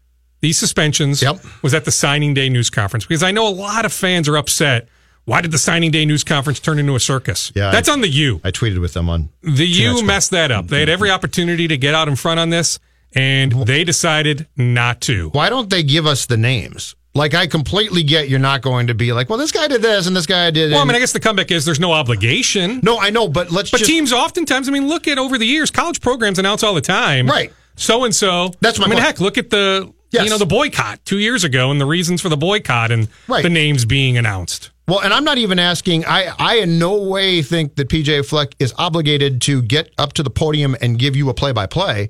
[0.41, 1.43] these suspensions Yep.
[1.63, 4.37] was at the signing day news conference because I know a lot of fans are
[4.37, 4.87] upset.
[5.25, 7.51] Why did the signing day news conference turn into a circus?
[7.55, 8.41] Yeah, That's I- on the U.
[8.43, 9.29] I tweeted with them on.
[9.41, 10.67] The U messed that up.
[10.67, 12.79] They had every opportunity to get out in front on this,
[13.15, 15.29] and they decided not to.
[15.29, 16.95] Why don't they give us the names?
[17.15, 20.05] Like I completely get you're not going to be like, well, this guy did this
[20.07, 20.71] and this guy did.
[20.71, 22.79] Well, I mean, I guess the comeback is there's no obligation.
[22.83, 25.45] no, I know, but let's But just teams oftentimes, I mean, look at over the
[25.45, 27.27] years, college programs announce all the time.
[27.27, 27.51] Right.
[27.75, 28.51] So and so.
[28.61, 29.05] That's my I mean, point.
[29.05, 30.23] heck, look at the Yes.
[30.23, 33.43] you know the boycott two years ago and the reasons for the boycott and Right.
[33.43, 34.71] the names being announced.
[34.87, 36.03] Well, and I'm not even asking.
[36.05, 40.23] I, I in no way think that PJ Fleck is obligated to get up to
[40.23, 42.09] the podium and give you a play by play.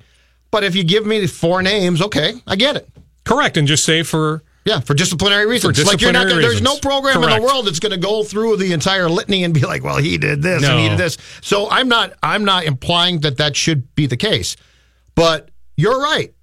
[0.51, 2.89] But if you give me four names, okay, I get it.
[3.25, 5.77] Correct, and just say for Yeah, for disciplinary reasons.
[5.85, 6.23] like you're not.
[6.25, 6.79] disciplinary Gonna, there's no reasons.
[6.81, 9.83] program in the world that's going to go through the entire litany and be like,
[9.83, 12.13] "Well, he did this and he did this." So I'm not.
[12.23, 14.55] I'm not implying that that should be the case.
[15.15, 16.33] But you're right.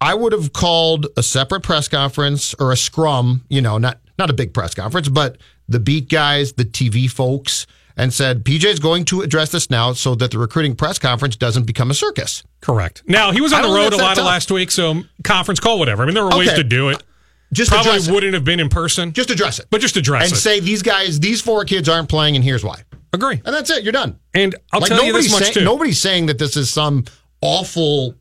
[0.00, 3.44] I would have called a separate press conference or a scrum.
[3.48, 7.66] You know, not not a big press conference, but the beat guys, the TV folks,
[7.96, 11.36] and said PJ is going to address this now so that the recruiting press conference
[11.36, 12.42] doesn't become a circus.
[12.60, 13.02] correct.
[13.06, 16.02] Now he was on the road a lot of last week, so conference call, whatever.
[16.02, 17.02] I mean, there were ways to do it.
[17.52, 19.66] Just Probably wouldn't have been in person, Just address it.
[19.70, 20.34] but just address and it.
[20.36, 22.82] And say these guys, these four kids aren't playing, and here's why.
[23.12, 23.42] Agree.
[23.44, 23.82] And that's it.
[23.84, 24.18] You're done.
[24.32, 25.64] And I'll like tell you this nobody's much saying, too.
[25.64, 27.04] Nobody's saying that this is some
[27.42, 28.14] awful,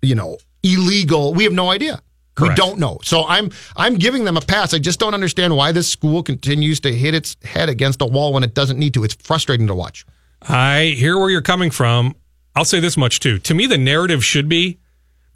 [0.00, 1.34] you know, illegal.
[1.34, 2.00] We have no idea.
[2.40, 2.58] Correct.
[2.58, 2.98] We don't know.
[3.04, 4.74] So I'm I'm giving them a pass.
[4.74, 8.32] I just don't understand why this school continues to hit its head against a wall
[8.32, 9.04] when it doesn't need to.
[9.04, 10.04] It's frustrating to watch.
[10.42, 12.14] I hear where you're coming from.
[12.56, 13.38] I'll say this much too.
[13.40, 14.78] To me, the narrative should be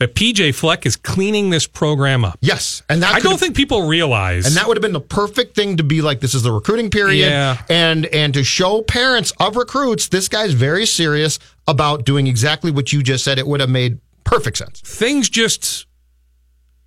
[0.00, 2.36] that PJ Fleck is cleaning this program up.
[2.40, 4.44] Yes, and that I don't think people realize.
[4.46, 6.90] and that would have been the perfect thing to be like this is the recruiting
[6.90, 7.62] period Yeah.
[7.68, 11.38] and and to show parents of recruits this guy's very serious
[11.68, 15.86] about doing exactly what you just said it would have made perfect sense things just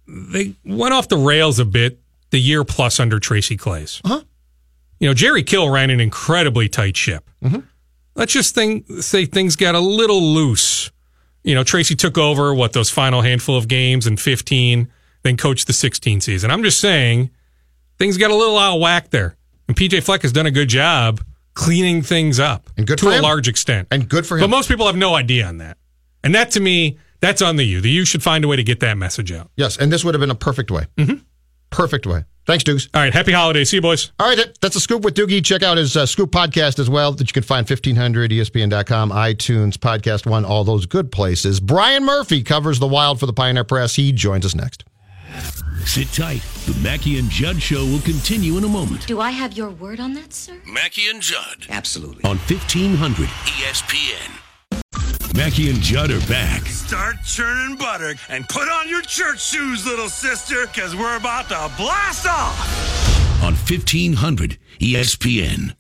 [0.08, 4.02] they went off the rails a bit the year plus under Tracy Claeys.
[4.04, 4.22] Uh-huh.
[5.00, 7.30] You know, Jerry Kill ran an incredibly tight ship.
[7.44, 7.60] Mm-hmm.
[8.16, 10.92] Let's just think, say things got a little loose.
[11.44, 14.90] You know, Tracy took over what those final handful of games in 15,
[15.24, 16.50] then coached the 16 season.
[16.52, 17.30] I'm just saying
[17.98, 19.36] things got a little out of whack there.
[19.68, 21.22] And PJ Fleck has done a good job
[21.54, 23.24] cleaning things up And good to a him.
[23.24, 23.88] large extent.
[23.92, 24.42] and good for him.
[24.42, 25.78] But most people have no idea on that.
[26.24, 27.82] And that to me, that's on the U.
[27.82, 29.50] The U should find a way to get that message out.
[29.56, 31.16] yes and this would have been a perfect way Mm-hmm.
[31.70, 33.14] perfect way thanks dukes All right.
[33.14, 33.70] Happy holidays.
[33.70, 34.12] See you, boys.
[34.20, 36.90] all right that- that's a scoop with doogie check out his uh, scoop podcast as
[36.90, 42.04] well that you can find 1500 espn.com itunes podcast one all those good places brian
[42.06, 44.84] murphy covers the wild for the pioneer press he joins us next
[45.86, 46.42] Sit tight.
[46.66, 50.00] The Mackey and Judd show will continue in a moment Do I have your word
[50.00, 50.60] on that, sir?
[50.66, 52.24] Mackey and Judd Absolutely.
[52.24, 54.40] on 1500 ESPN.
[55.36, 56.62] Mackey and Judd are back.
[56.66, 61.72] Start churning butter and put on your church shoes, little sister, because we're about to
[61.78, 63.44] blast off.
[63.44, 65.74] on 1500 ESPN.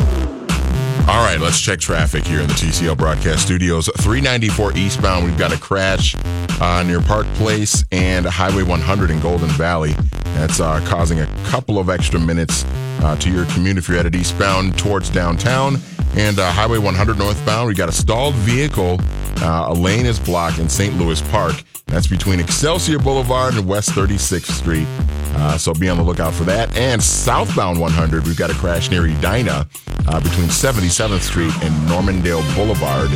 [1.09, 3.89] All right, let's check traffic here in the TCL broadcast studios.
[3.99, 6.15] 394 eastbound, we've got a crash
[6.61, 9.93] uh, near Park Place and Highway 100 in Golden Valley.
[10.35, 12.65] That's uh, causing a couple of extra minutes
[13.01, 15.77] uh, to your commute if you're headed eastbound towards downtown.
[16.17, 18.97] And uh, Highway 100 northbound, we got a stalled vehicle.
[19.37, 20.97] Uh, a lane is blocked in St.
[20.97, 21.53] Louis Park.
[21.85, 24.87] That's between Excelsior Boulevard and West 36th Street.
[25.35, 26.75] Uh, so be on the lookout for that.
[26.75, 29.67] And southbound 100, we've got a crash near Edina
[30.07, 33.09] uh, between 77th Street and Normandale Boulevard.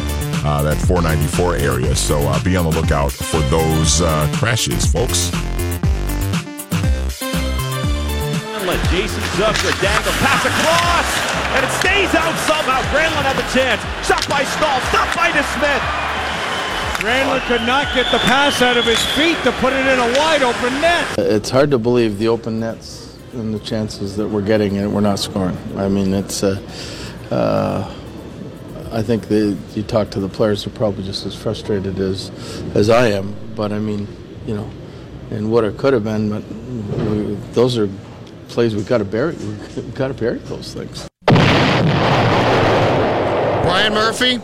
[0.45, 1.95] Uh, that 494 area.
[1.95, 5.31] So uh, be on the lookout for those uh, crashes, folks.
[8.91, 11.07] Jason Zucker, dangle, pass across,
[11.55, 12.20] and it stays.
[13.11, 14.07] Granlund had the chance.
[14.07, 15.83] Shot by Staal, stopped by DeSmith.
[17.01, 20.17] Granlund could not get the pass out of his feet to put it in a
[20.17, 21.17] wide open net.
[21.17, 25.01] It's hard to believe the open nets and the chances that we're getting and we're
[25.01, 25.57] not scoring.
[25.75, 26.43] I mean, it's.
[26.43, 26.61] Uh,
[27.31, 27.95] uh,
[28.93, 32.29] I think that you talk to the players, they're probably just as frustrated as
[32.75, 33.35] as I am.
[33.55, 34.07] But I mean,
[34.45, 34.69] you know,
[35.31, 36.43] and what it could have been, but
[37.09, 37.89] we, those are
[38.47, 39.35] plays we've got to bury.
[39.35, 41.10] We've got to bury those things.
[43.63, 44.39] Brian Murphy,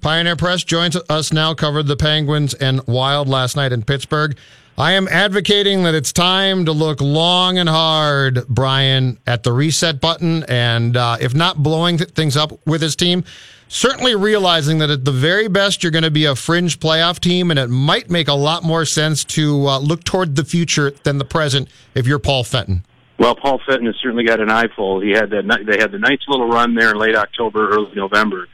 [0.00, 1.54] Pioneer Press, joins us now.
[1.54, 4.36] Covered the Penguins and Wild last night in Pittsburgh.
[4.78, 10.00] I am advocating that it's time to look long and hard, Brian, at the reset
[10.00, 13.24] button, and uh, if not blowing th- things up with his team,
[13.68, 17.50] certainly realizing that at the very best you're going to be a fringe playoff team,
[17.50, 21.18] and it might make a lot more sense to uh, look toward the future than
[21.18, 22.84] the present if you're Paul Fenton.
[23.18, 25.00] Well, Paul Fenton has certainly got an eyeful.
[25.00, 25.44] He had that.
[25.66, 28.48] They had the nice little run there in late October, early November,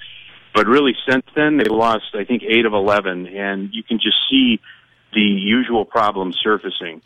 [0.54, 4.16] but really since then they've lost, I think, eight of eleven, and you can just
[4.30, 4.60] see
[5.14, 7.02] the usual problems surfacing.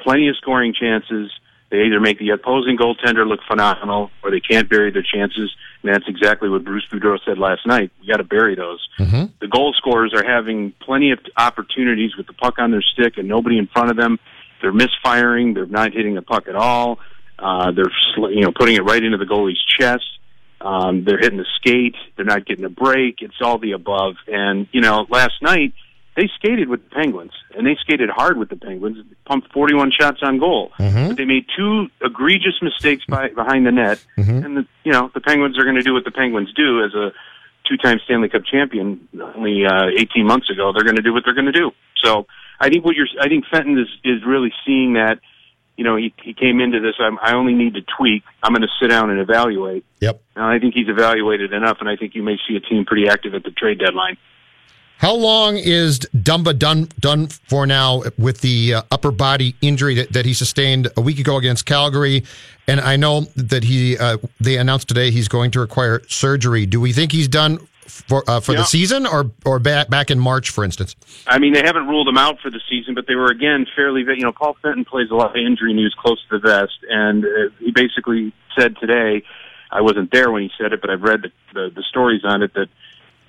[0.00, 1.30] Plenty of scoring chances.
[1.70, 5.50] They either make the opposing goaltender look phenomenal, or they can't bury their chances.
[5.82, 7.90] And that's exactly what Bruce Boudreau said last night.
[8.00, 8.86] We got to bury those.
[9.40, 13.26] The goal scorers are having plenty of opportunities with the puck on their stick and
[13.28, 14.18] nobody in front of them.
[14.62, 15.54] They're misfiring.
[15.54, 16.98] They're not hitting the puck at all.
[17.38, 20.04] Uh, they're you know putting it right into the goalie's chest.
[20.66, 21.94] Um, they're hitting the skate.
[22.16, 23.16] They're not getting a break.
[23.20, 24.14] It's all the above.
[24.26, 25.72] And you know, last night
[26.16, 28.96] they skated with the Penguins, and they skated hard with the Penguins.
[29.26, 30.72] Pumped 41 shots on goal,
[31.08, 34.04] but they made two egregious mistakes by, behind the net.
[34.44, 36.94] And the, you know, the Penguins are going to do what the Penguins do as
[36.94, 37.12] a
[37.68, 39.08] two-time Stanley Cup champion.
[39.36, 41.70] Only uh, 18 months ago, they're going to do what they're going to do.
[42.02, 42.26] So
[42.60, 45.18] I think what you're, I think Fenton is is really seeing that.
[45.76, 46.94] You know, he he came into this.
[46.98, 48.24] I'm, I only need to tweak.
[48.42, 49.84] I'm going to sit down and evaluate.
[50.00, 50.22] Yep.
[50.34, 53.08] And I think he's evaluated enough, and I think you may see a team pretty
[53.08, 54.16] active at the trade deadline.
[54.98, 60.14] How long is Dumba done done for now with the uh, upper body injury that,
[60.14, 62.24] that he sustained a week ago against Calgary?
[62.66, 66.64] And I know that he uh, they announced today he's going to require surgery.
[66.64, 68.58] Do we think he's done for uh, for Yeah.
[68.58, 70.96] the season or or back back in March, for instance?
[71.26, 74.00] I mean, they haven't ruled him out for the season, but they were again fairly.
[74.02, 77.24] You know, Paul Fenton plays a lot of injury news close to the vest, and
[77.24, 77.28] uh,
[77.58, 79.22] he basically said today.
[79.68, 82.40] I wasn't there when he said it, but I've read the the, the stories on
[82.42, 82.68] it that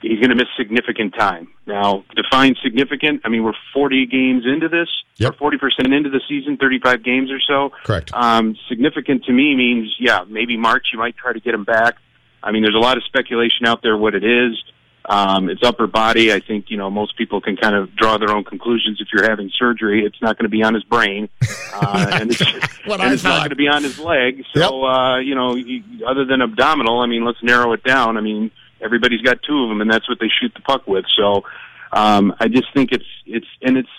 [0.01, 1.47] he's going to miss significant time.
[1.65, 3.21] Now, define significant.
[3.25, 4.87] I mean, we're 40 games into this,
[5.25, 7.71] or 40 percent into the season, 35 games or so.
[7.83, 8.11] Correct.
[8.13, 11.95] Um, significant to me means, yeah, maybe March you might try to get him back.
[12.41, 14.61] I mean, there's a lot of speculation out there what it is.
[15.09, 16.33] Um, it's upper body.
[16.33, 18.99] I think you know most people can kind of draw their own conclusions.
[18.99, 21.29] If you're having surgery, it's not going to be on his brain,
[21.73, 22.41] uh, and it's,
[22.85, 24.43] What and it's not going to be on his leg.
[24.53, 28.17] So uh, you know, you, other than abdominal, I mean, let's narrow it down.
[28.17, 31.05] I mean, everybody's got two of them, and that's what they shoot the puck with.
[31.15, 31.45] So
[31.93, 33.89] um, I just think it's it's and it's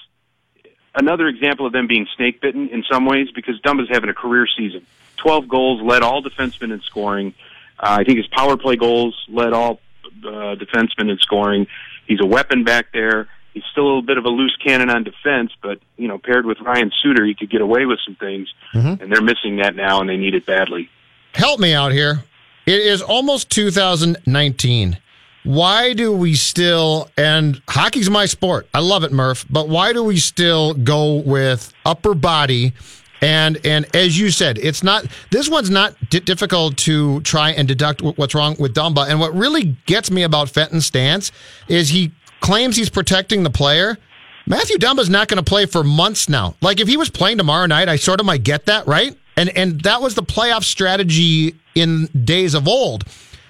[0.94, 4.46] another example of them being snake bitten in some ways because Dumba's having a career
[4.58, 4.86] season.
[5.16, 7.32] Twelve goals, led all defensemen in scoring.
[7.80, 9.80] Uh, I think his power play goals led all
[10.24, 11.66] uh, defensemen in scoring.
[12.06, 13.28] He's a weapon back there.
[13.54, 16.46] He's still a little bit of a loose cannon on defense, but you know, paired
[16.46, 20.00] with Ryan Suter, he could get away with some things, and they're missing that now,
[20.00, 20.88] and they need it badly.
[21.34, 22.22] Help me out here.
[22.66, 24.98] It is almost 2019.
[25.44, 28.68] Why do we still, and hockey's my sport.
[28.74, 32.74] I love it, Murph, but why do we still go with upper body?
[33.20, 37.66] And and as you said, it's not this one's not di- difficult to try and
[37.66, 39.08] deduct wh- what's wrong with Dumba.
[39.08, 41.32] And what really gets me about Fenton's stance
[41.66, 43.98] is he claims he's protecting the player.
[44.46, 46.54] Matthew Dumba's not going to play for months now.
[46.62, 49.16] Like if he was playing tomorrow night, I sort of might get that, right?
[49.36, 53.04] And and that was the playoff strategy in days of old.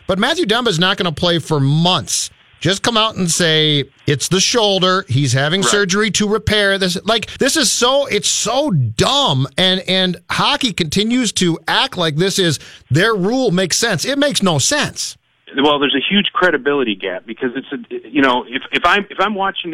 [0.07, 2.31] But Matthew Dumba's not going to play for months.
[2.61, 5.05] Just come out and say it's the shoulder.
[5.09, 6.99] He's having surgery to repair this.
[7.05, 12.39] Like this is so it's so dumb and and hockey continues to act like this
[12.39, 12.59] is
[12.91, 14.05] their rule makes sense.
[14.05, 15.17] It makes no sense.
[15.63, 19.19] well, there's a huge credibility gap because it's a you know if if I'm if
[19.21, 19.71] I'm watching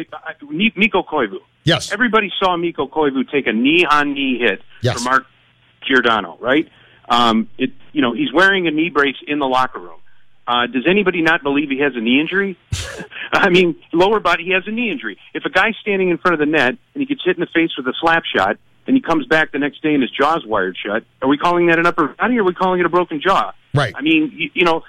[0.51, 1.91] Mikko Koivu, Yes.
[1.91, 4.95] everybody saw Mikko Koivu take a knee on knee hit Yes.
[4.95, 5.25] from Mark
[5.87, 6.69] Giordano, right?
[7.09, 9.99] Um, it you know he's wearing a knee brace in the locker room.
[10.47, 12.57] Uh, does anybody not believe he has a knee injury?
[13.33, 15.17] I mean, lower body, he has a knee injury.
[15.33, 17.47] If a guy's standing in front of the net and he gets hit in the
[17.47, 20.45] face with a slap shot and he comes back the next day and his jaw's
[20.45, 22.89] wired shut, are we calling that an upper body or are we calling it a
[22.89, 23.53] broken jaw?
[23.73, 23.93] Right.
[23.95, 24.83] I mean, you, you know,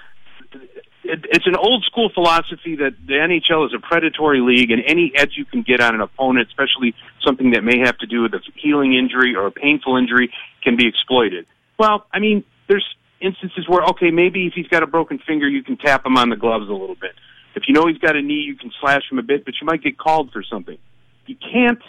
[1.07, 5.11] it, it's an old school philosophy that the NHL is a predatory league, and any
[5.15, 6.93] edge you can get on an opponent, especially
[7.25, 10.31] something that may have to do with a healing injury or a painful injury,
[10.61, 11.47] can be exploited.
[11.79, 12.85] Well, I mean, there's
[13.21, 16.29] instances where okay, maybe if he's got a broken finger, you can tap him on
[16.29, 17.13] the gloves a little bit.
[17.55, 19.65] If you know he's got a knee, you can slash him a bit, but you
[19.65, 20.77] might get called for something.
[21.25, 21.81] You can't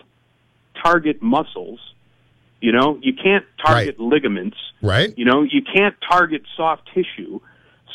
[0.82, 1.80] target muscles.
[2.60, 4.56] You know, you can't target ligaments.
[4.82, 5.16] Right.
[5.16, 7.40] You know, you can't target soft tissue.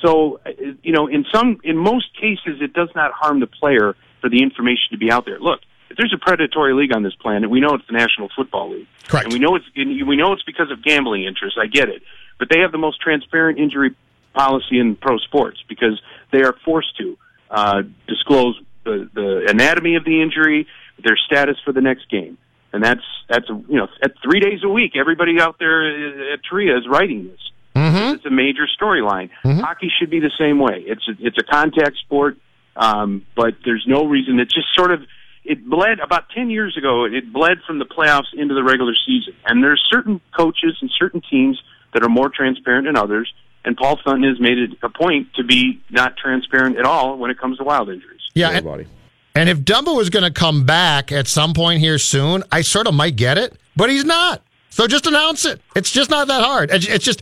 [0.01, 3.95] So, uh, you know, in some, in most cases, it does not harm the player
[4.21, 5.39] for the information to be out there.
[5.39, 5.59] Look,
[5.89, 8.87] if there's a predatory league on this planet, we know it's the National Football League,
[9.07, 9.25] Correct.
[9.25, 11.57] and we know it's we know it's because of gambling interests.
[11.61, 12.01] I get it,
[12.43, 13.95] but they have the most transparent injury
[14.33, 16.01] policy in pro sports because
[16.33, 17.17] they are forced to
[17.49, 20.67] uh, disclose the, the anatomy of the injury,
[21.01, 22.37] their status for the next game,
[22.73, 24.97] and that's that's you know at three days a week.
[24.99, 27.39] Everybody out there at Tria is writing this.
[27.77, 28.15] Mm-hmm.
[28.15, 29.29] It's a major storyline.
[29.61, 30.83] Hockey should be the same way.
[30.85, 32.35] It's a, it's a contact sport,
[32.75, 34.37] um, but there's no reason.
[34.41, 34.99] It just sort of
[35.45, 37.05] it bled about ten years ago.
[37.05, 41.21] It bled from the playoffs into the regular season, and there's certain coaches and certain
[41.21, 41.57] teams
[41.93, 43.31] that are more transparent than others.
[43.65, 47.31] And Paul Fenton has made it a point to be not transparent at all when
[47.31, 48.19] it comes to wild injuries.
[48.33, 48.49] Yeah.
[48.49, 48.87] And,
[49.35, 52.87] and if Dumba was going to come back at some point here soon, I sort
[52.87, 54.41] of might get it, but he's not.
[54.69, 55.61] So just announce it.
[55.75, 56.71] It's just not that hard.
[56.71, 57.21] It's, it's just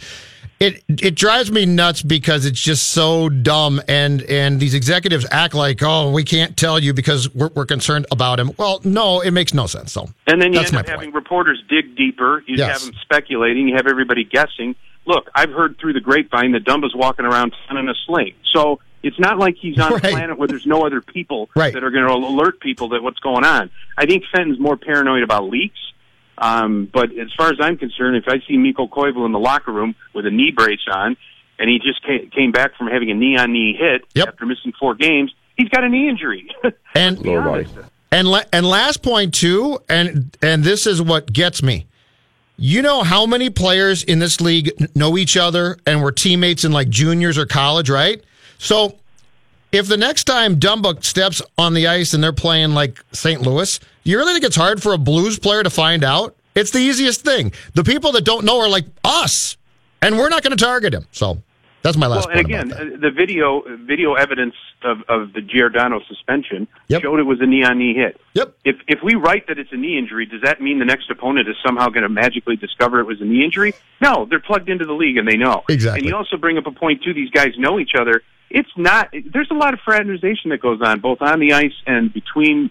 [0.62, 5.54] it it drives me nuts because it's just so dumb and and these executives act
[5.54, 8.52] like oh we can't tell you because we're, we're concerned about him.
[8.58, 9.92] Well, no, it makes no sense.
[9.92, 11.00] So And then you that's end up point.
[11.00, 12.44] having reporters dig deeper.
[12.48, 12.84] You Yes.
[12.84, 13.68] have them speculating.
[13.68, 14.76] You have everybody guessing.
[15.06, 18.36] Look, I've heard through the grapevine that Dumba's walking around in a sling.
[18.54, 21.74] So it's not like he's on a planet where there's no other people Right.
[21.74, 23.72] that are going to alert people that what's going on.
[23.98, 25.80] I think Fenton's more paranoid about leaks.
[26.38, 29.72] Um, but as far as I'm concerned, if I see Mikko Koivu in the locker
[29.72, 31.16] room with a knee brace on,
[31.60, 34.74] and he just came, came back from having a knee on knee hit after missing
[34.80, 36.50] four games, he's got a knee injury.
[36.96, 37.24] and.
[38.14, 41.86] And la- and last point too, and and this is what gets me.
[42.58, 46.74] You know how many players in this league know each other and were teammates in
[46.74, 48.22] like juniors or college, right?
[48.58, 48.98] So
[49.72, 53.42] if the next time Dumba steps on the ice and they're playing like St.
[53.42, 56.36] Louis, you really think it's hard for a Blues player to find out?
[56.56, 57.54] It's the easiest thing.
[57.74, 59.58] The people that don't know are like us,
[60.02, 61.08] and we're not going to target him.
[61.12, 61.42] So
[61.82, 66.68] that's my last well, and again, the video video evidence of, of the Giordano suspension
[66.90, 68.20] showed it was a knee on knee hit.
[68.34, 68.56] Yep.
[68.66, 71.48] If if we write that it's a knee injury, does that mean the next opponent
[71.48, 73.74] is somehow going to magically discover it was a knee injury?
[74.02, 75.64] No, they're plugged into the league and they know.
[75.70, 76.02] Exactly.
[76.02, 77.14] And you also bring up a point too.
[77.14, 78.22] These guys know each other.
[78.50, 79.14] It's not.
[79.32, 82.70] There's a lot of fraternization that goes on both on the ice and between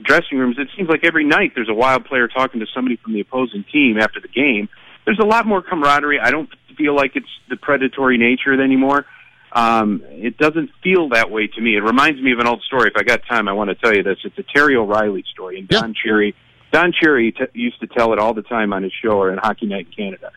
[0.00, 0.56] dressing rooms.
[0.58, 3.64] It seems like every night there's a wild player talking to somebody from the opposing
[3.70, 4.68] team after the game.
[5.04, 6.20] There's a lot more camaraderie.
[6.20, 9.04] I don't feel like it's the predatory nature anymore.
[9.52, 11.76] Um, it doesn't feel that way to me.
[11.76, 12.88] It reminds me of an old story.
[12.88, 14.18] If I got time, I want to tell you this.
[14.24, 16.34] It's a Terry O'Reilly story, and Don Cherry.
[16.72, 19.38] Don Cherry t- used to tell it all the time on his show or in
[19.38, 20.30] Hockey Night in Canada.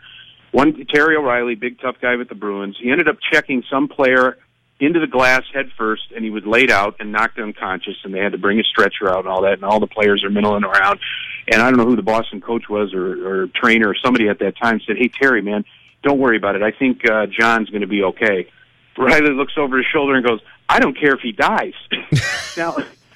[0.52, 2.78] One Terry O'Reilly, big tough guy with the Bruins.
[2.82, 4.38] He ended up checking some player
[4.80, 8.20] into the glass head first, and he was laid out and knocked unconscious, and they
[8.20, 10.64] had to bring a stretcher out and all that, and all the players are milling
[10.66, 11.00] around.
[11.48, 14.40] And I don't know who the Boston coach was or, or trainer or somebody at
[14.40, 15.64] that time said, "Hey Terry, man,
[16.04, 16.62] don't worry about it.
[16.64, 18.48] I think uh, John's going to be okay."
[18.98, 21.74] Riley looks over his shoulder and goes, "I don't care if he dies."
[22.58, 22.76] now.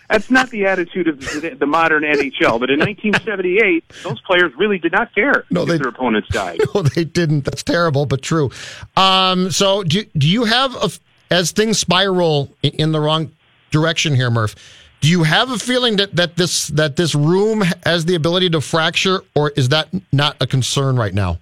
[0.09, 4.79] That's not the attitude of the, the modern NHL, but in 1978, those players really
[4.79, 6.59] did not care No, if they- their opponents died.
[6.73, 7.45] No, they didn't.
[7.45, 8.49] That's terrible, but true.
[8.97, 10.89] Um, so, do, do you have, a,
[11.31, 13.31] as things spiral in, the wrong
[13.71, 14.55] direction here, Murph,
[15.01, 18.61] do you have a feeling that, that this that this room has the ability to
[18.61, 21.39] fracture, or is that not a concern right now?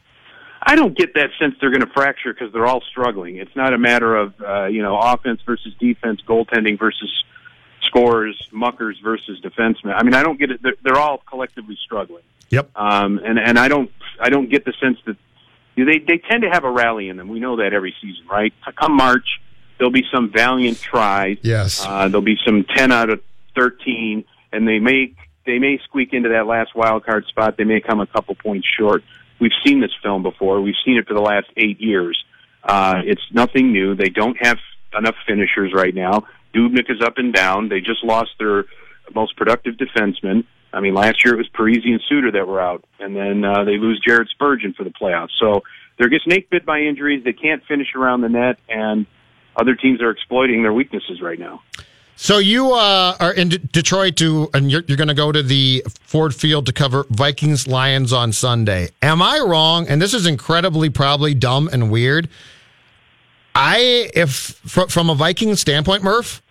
[0.62, 3.38] I don't get that sense they're going to fracture because they're all struggling.
[3.38, 7.12] It's not a matter of uh, you know offense versus defense, goaltending versus
[7.88, 9.96] scorers, muckers versus defensemen.
[9.96, 10.62] I mean, I don't get it.
[10.62, 12.24] They're, they're all collectively struggling.
[12.50, 12.70] Yep.
[12.76, 15.18] Um, and and I don't I don't get the sense that
[15.76, 17.30] they they tend to have a rally in them.
[17.30, 18.54] We know that every season, right?
[18.76, 19.40] Come March,
[19.78, 21.38] there'll be some valiant tries.
[21.42, 21.86] Yes.
[21.86, 23.22] Uh, there'll be some ten out of
[23.56, 25.14] thirteen, and they may
[25.46, 27.58] they may squeak into that last wild card spot.
[27.58, 29.04] They may come a couple points short.
[29.40, 30.62] We've seen this film before.
[30.62, 32.24] We've seen it for the last eight years.
[32.64, 33.96] Uh, it's nothing new.
[33.96, 34.58] They don't have
[34.98, 36.26] enough finishers right now.
[36.54, 37.70] Dubnyk is up and down.
[37.70, 38.66] They just lost their
[39.14, 40.46] most productive defenseman.
[40.74, 43.64] I mean, last year it was Parise and Suter that were out, and then uh,
[43.64, 45.30] they lose Jared Spurgeon for the playoffs.
[45.40, 45.64] So
[45.98, 47.24] they're get snake bit by injuries.
[47.24, 49.06] They can't finish around the net, and
[49.58, 51.62] other teams are exploiting their weaknesses right now.
[52.16, 55.44] So you uh, are in D- Detroit to, and you're, you're going to go to
[55.44, 58.90] the Ford Field to cover Vikings Lions on Sunday.
[59.04, 59.88] Am I wrong?
[59.88, 62.28] And this is incredibly probably dumb and weird.
[63.54, 66.42] I, if fr- from a Vikings standpoint, Murph,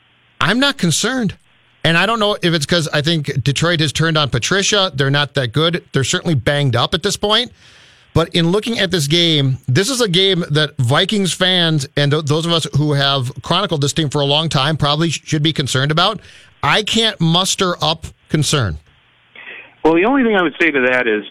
[0.40, 1.36] I'm not concerned.
[1.82, 4.92] And I don't know if it's because I think Detroit has turned on Patricia.
[4.94, 5.84] They're not that good.
[5.92, 7.52] They're certainly banged up at this point.
[8.16, 12.24] But in looking at this game, this is a game that Vikings fans and th-
[12.24, 15.42] those of us who have chronicled this team for a long time probably sh- should
[15.42, 16.22] be concerned about.
[16.62, 18.78] I can't muster up concern.
[19.84, 21.24] Well, the only thing I would say to that is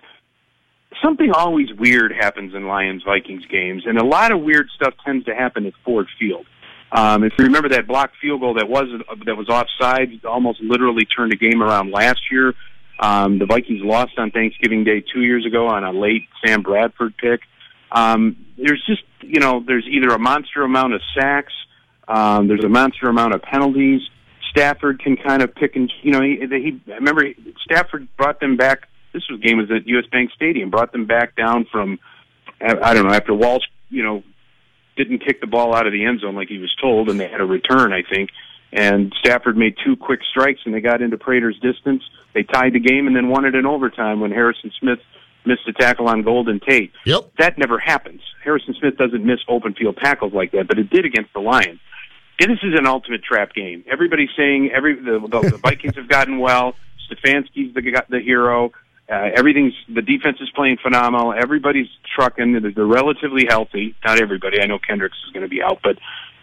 [1.03, 5.25] something always weird happens in Lions Vikings games, and a lot of weird stuff tends
[5.25, 6.45] to happen at Ford Field.
[6.91, 8.85] Um, if you remember that blocked field goal that was
[9.25, 12.53] that was offside, almost literally turned the game around last year.
[12.99, 17.15] Um, the Vikings lost on Thanksgiving Day two years ago on a late Sam Bradford
[17.17, 17.41] pick.
[17.91, 21.53] Um, there's just you know there's either a monster amount of sacks,
[22.07, 24.01] um, there's a monster amount of penalties.
[24.49, 27.23] Stafford can kind of pick and you know he, he remember
[27.63, 28.87] Stafford brought them back.
[29.13, 30.05] This was game was at U.S.
[30.11, 30.69] Bank Stadium.
[30.69, 31.99] Brought them back down from
[32.61, 34.23] I don't know after Walsh you know
[34.95, 37.27] didn't kick the ball out of the end zone like he was told, and they
[37.27, 38.29] had a return I think.
[38.71, 42.03] And Stafford made two quick strikes, and they got into Prater's distance.
[42.35, 44.99] They tied the game, and then won it in overtime when Harrison Smith
[45.45, 46.91] missed a tackle on Golden Tate.
[47.05, 47.31] Yep.
[47.39, 48.21] That never happens.
[48.43, 51.79] Harrison Smith doesn't miss open field tackles like that, but it did against the Lions.
[52.39, 53.85] And this is an ultimate trap game.
[53.89, 56.75] Everybody's saying every the, the, the Vikings have gotten well.
[57.09, 58.71] Stefanski's the the hero.
[59.09, 61.31] Uh, everything's the defense is playing phenomenal.
[61.31, 62.53] Everybody's trucking.
[62.53, 63.95] They're, they're relatively healthy.
[64.03, 64.61] Not everybody.
[64.61, 65.97] I know Kendricks is going to be out, but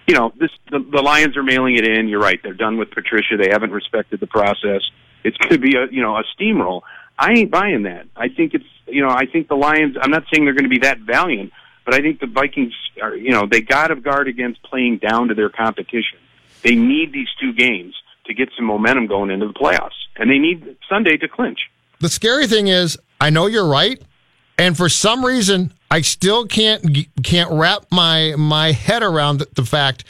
[0.06, 0.50] you know this.
[0.70, 2.08] The, the Lions are mailing it in.
[2.08, 2.40] You're right.
[2.42, 3.36] They're done with Patricia.
[3.36, 4.80] They haven't respected the process.
[5.24, 6.82] It's going to be a you know a steamroll.
[7.18, 8.06] I ain't buying that.
[8.16, 9.96] I think it's you know I think the Lions.
[10.00, 11.52] I'm not saying they're going to be that valiant,
[11.84, 15.28] but I think the Vikings are you know they got to guard against playing down
[15.28, 16.18] to their competition.
[16.62, 17.94] They need these two games
[18.26, 21.70] to get some momentum going into the playoffs, and they need Sunday to clinch.
[22.00, 24.00] The scary thing is, I know you're right,
[24.58, 26.84] and for some reason, I still can't
[27.22, 30.04] can't wrap my my head around the, the fact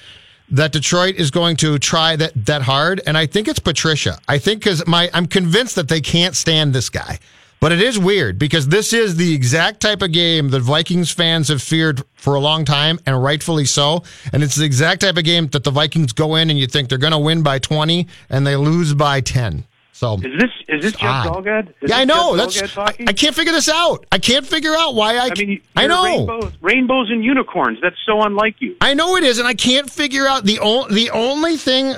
[0.52, 3.00] that Detroit is going to try that that hard.
[3.06, 4.18] And I think it's Patricia.
[4.28, 7.18] I think because my I'm convinced that they can't stand this guy.
[7.60, 11.46] But it is weird because this is the exact type of game that Vikings fans
[11.46, 14.02] have feared for a long time, and rightfully so.
[14.32, 16.88] And it's the exact type of game that the Vikings go in and you think
[16.88, 19.64] they're going to win by 20 and they lose by 10.
[19.94, 21.44] So is this is this Jeff odd.
[21.44, 21.68] Zulgad?
[21.82, 22.36] Is yeah, I know.
[22.36, 23.06] Jeff That's Zulgad?
[23.06, 24.06] I, I can't figure this out.
[24.10, 25.26] I can't figure out why I.
[25.26, 26.04] I mean, I you're know.
[26.04, 27.78] rainbows, rainbows and unicorns.
[27.82, 28.76] That's so unlike you.
[28.80, 31.94] I know it is, and I can't figure out the only the only thing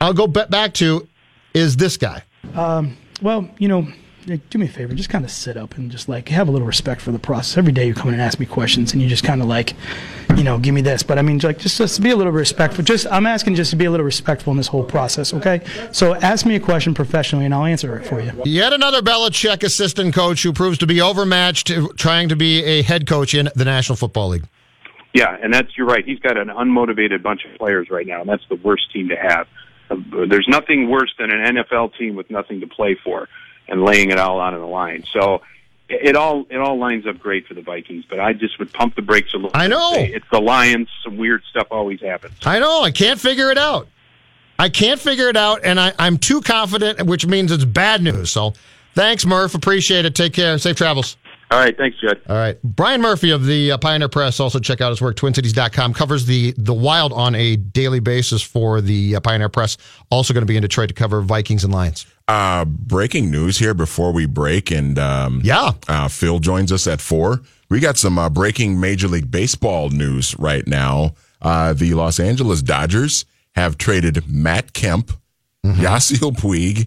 [0.00, 1.08] I'll go back to
[1.54, 2.22] is this guy.
[2.54, 3.88] Um, well, you know,
[4.36, 6.66] do me a favor, just kind of sit up and just like have a little
[6.66, 7.56] respect for the process.
[7.56, 9.74] Every day you come in and ask me questions, and you just kind of like,
[10.36, 11.02] you know, give me this.
[11.02, 12.84] But I mean, like, just just be a little respectful.
[12.84, 15.62] Just I'm asking just to be a little respectful in this whole process, okay?
[15.92, 18.32] So ask me a question professionally, and I'll answer it for you.
[18.44, 23.06] Yet another Belichick assistant coach who proves to be overmatched, trying to be a head
[23.06, 24.48] coach in the National Football League.
[25.14, 26.04] Yeah, and that's you're right.
[26.04, 29.16] He's got an unmotivated bunch of players right now, and that's the worst team to
[29.16, 29.46] have.
[29.90, 29.96] Uh,
[30.28, 33.28] There's nothing worse than an NFL team with nothing to play for
[33.68, 35.04] and laying it all out on the line.
[35.12, 35.42] So
[35.88, 38.94] it all it all lines up great for the Vikings, but I just would pump
[38.94, 39.50] the brakes a little.
[39.54, 39.92] I know.
[39.94, 40.88] it's the Lions.
[41.02, 42.34] Some weird stuff always happens.
[42.44, 42.82] I know.
[42.82, 43.88] I can't figure it out.
[44.58, 48.32] I can't figure it out, and I, I'm too confident, which means it's bad news.
[48.32, 48.54] So
[48.94, 49.54] thanks, Murph.
[49.54, 50.14] Appreciate it.
[50.14, 50.58] Take care.
[50.58, 51.16] Safe travels.
[51.50, 52.20] All right, thanks, Judd.
[52.28, 52.62] All right.
[52.62, 56.52] Brian Murphy of the uh, Pioneer Press, also check out his work, twincities.com, covers the,
[56.58, 59.78] the wild on a daily basis for the uh, Pioneer Press.
[60.10, 62.04] Also going to be in Detroit to cover Vikings and Lions.
[62.28, 67.00] Uh, breaking news here before we break, and um, yeah, uh, Phil joins us at
[67.00, 67.40] four.
[67.70, 71.14] We got some uh, breaking Major League Baseball news right now.
[71.40, 73.24] Uh, the Los Angeles Dodgers
[73.54, 75.10] have traded Matt Kemp,
[75.66, 75.80] Mm-hmm.
[75.84, 76.86] Yasiel Puig,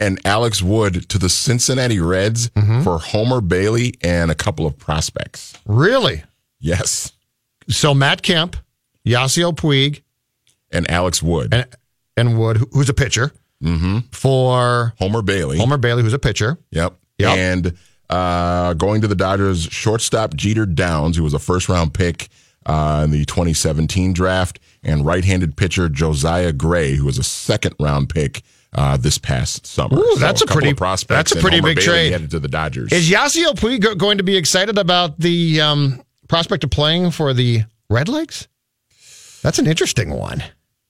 [0.00, 2.82] and Alex Wood to the Cincinnati Reds Mm-hmm.
[2.82, 5.56] for Homer Bailey and a couple of prospects.
[5.66, 6.24] Really?
[6.58, 7.12] Yes.
[7.68, 8.56] So Matt Kemp,
[9.06, 10.02] Yasiel Puig,
[10.72, 11.66] and Alex Wood, and,
[12.16, 13.30] and Wood, who's a pitcher,
[13.62, 13.98] mm-hmm.
[14.12, 15.58] for Homer Bailey.
[15.58, 16.58] Homer Bailey, who's a pitcher.
[16.70, 16.94] Yep.
[17.18, 17.36] Yep.
[17.38, 17.76] And
[18.10, 22.28] uh, going to the Dodgers, shortstop Jeter Downs, who was a first round pick
[22.66, 27.74] uh, in the 2017 draft, and right handed pitcher Josiah Gray, who was a second
[27.80, 28.42] round pick
[28.74, 29.98] uh, this past summer.
[29.98, 31.30] Ooh, So that's a couple pretty- of prospects.
[31.30, 32.12] that's a pretty big Bailey trade.
[32.12, 32.92] Headed to the Dodgers.
[32.92, 37.32] Is Yasiel Puig go- going to be excited about the um, prospect of playing for
[37.32, 38.46] the Redlegs?
[39.42, 40.42] That's an interesting one.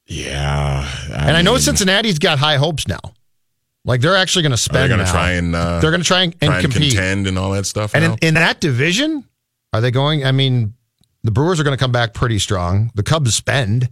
[0.09, 0.89] Yeah.
[1.13, 3.01] and I know Cincinnati's got high hopes now.
[3.85, 4.91] Like they're actually going to spend.
[4.91, 6.93] They're going to try and uh, they're going to try and, and try and compete
[6.93, 7.95] contend and all that stuff.
[7.95, 9.25] And in, in that division,
[9.73, 10.25] are they going?
[10.25, 10.75] I mean,
[11.23, 12.91] the Brewers are going to come back pretty strong.
[12.95, 13.89] The Cubs spend.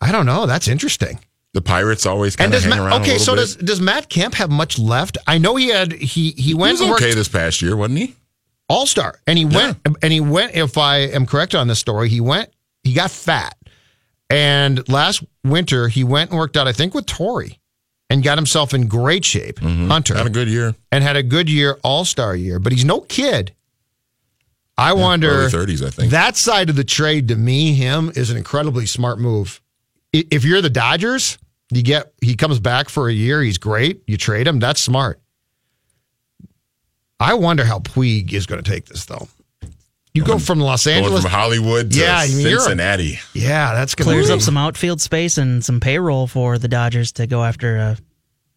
[0.00, 0.46] I don't know.
[0.46, 1.18] That's interesting.
[1.54, 3.02] the Pirates always kind of does hang Matt, around.
[3.02, 3.18] okay?
[3.18, 3.40] So bit.
[3.40, 5.18] does does Matt Kemp have much left?
[5.26, 8.14] I know he had he he he went was okay this past year, wasn't he?
[8.68, 10.54] All Star, and he went and he went.
[10.54, 12.50] If I am correct on this story, he went.
[12.84, 13.56] He got fat,
[14.30, 16.66] and last winter he went and worked out.
[16.68, 17.58] I think with Torii,
[18.10, 19.58] and got himself in great shape.
[19.58, 20.18] Hunter Mm-hmm.
[20.18, 20.74] Had a good year.
[20.92, 22.58] and had a good year, All Star year.
[22.58, 23.52] But he's no kid.
[24.76, 26.12] I wonder early 30s, I think.
[26.12, 29.60] that side of the trade to me, him is an incredibly smart move.
[30.12, 31.36] If you're the Dodgers,
[31.70, 33.42] you get he comes back for a year.
[33.42, 34.02] He's great.
[34.06, 34.58] You trade him.
[34.60, 35.20] That's smart.
[37.20, 39.28] I wonder how Puig is going to take this though.
[40.14, 43.20] You go from Los Going Angeles, from Hollywood to Yeah, I a- Cincinnati.
[43.34, 47.12] yeah, that's going Clears to up some outfield space and some payroll for the Dodgers
[47.12, 47.96] to go after a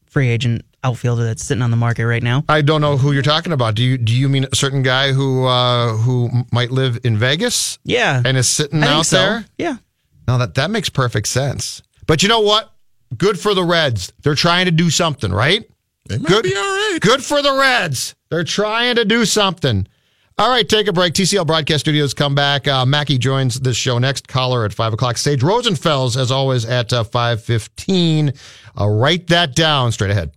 [0.05, 2.43] free agent outfielder that's sitting on the market right now.
[2.49, 3.75] I don't know who you're talking about.
[3.75, 7.77] Do you do you mean a certain guy who uh, who might live in Vegas?
[7.83, 9.17] Yeah, and is sitting I think out so.
[9.17, 9.45] there.
[9.57, 9.75] Yeah.
[10.27, 11.81] No, that that makes perfect sense.
[12.07, 12.73] But you know what?
[13.17, 14.11] Good for the Reds.
[14.23, 15.63] They're trying to do something, right?
[16.07, 16.97] They might Good, be all right.
[17.01, 18.15] Good for the Reds.
[18.29, 19.87] They're trying to do something.
[20.41, 21.13] All right, take a break.
[21.13, 22.67] TCL Broadcast Studios come back.
[22.67, 24.27] Uh, Mackey joins this show next.
[24.27, 25.17] Caller at five o'clock.
[25.17, 28.33] Sage Rosenfels, as always, at uh, five fifteen.
[28.75, 30.31] Uh, write that down straight ahead.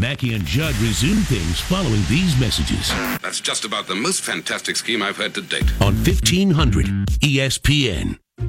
[0.00, 2.88] Mackey and Judd resume things following these messages
[3.20, 5.70] That's just about the most fantastic scheme I've heard to date.
[5.82, 6.86] on 1500
[7.20, 8.18] ESPN.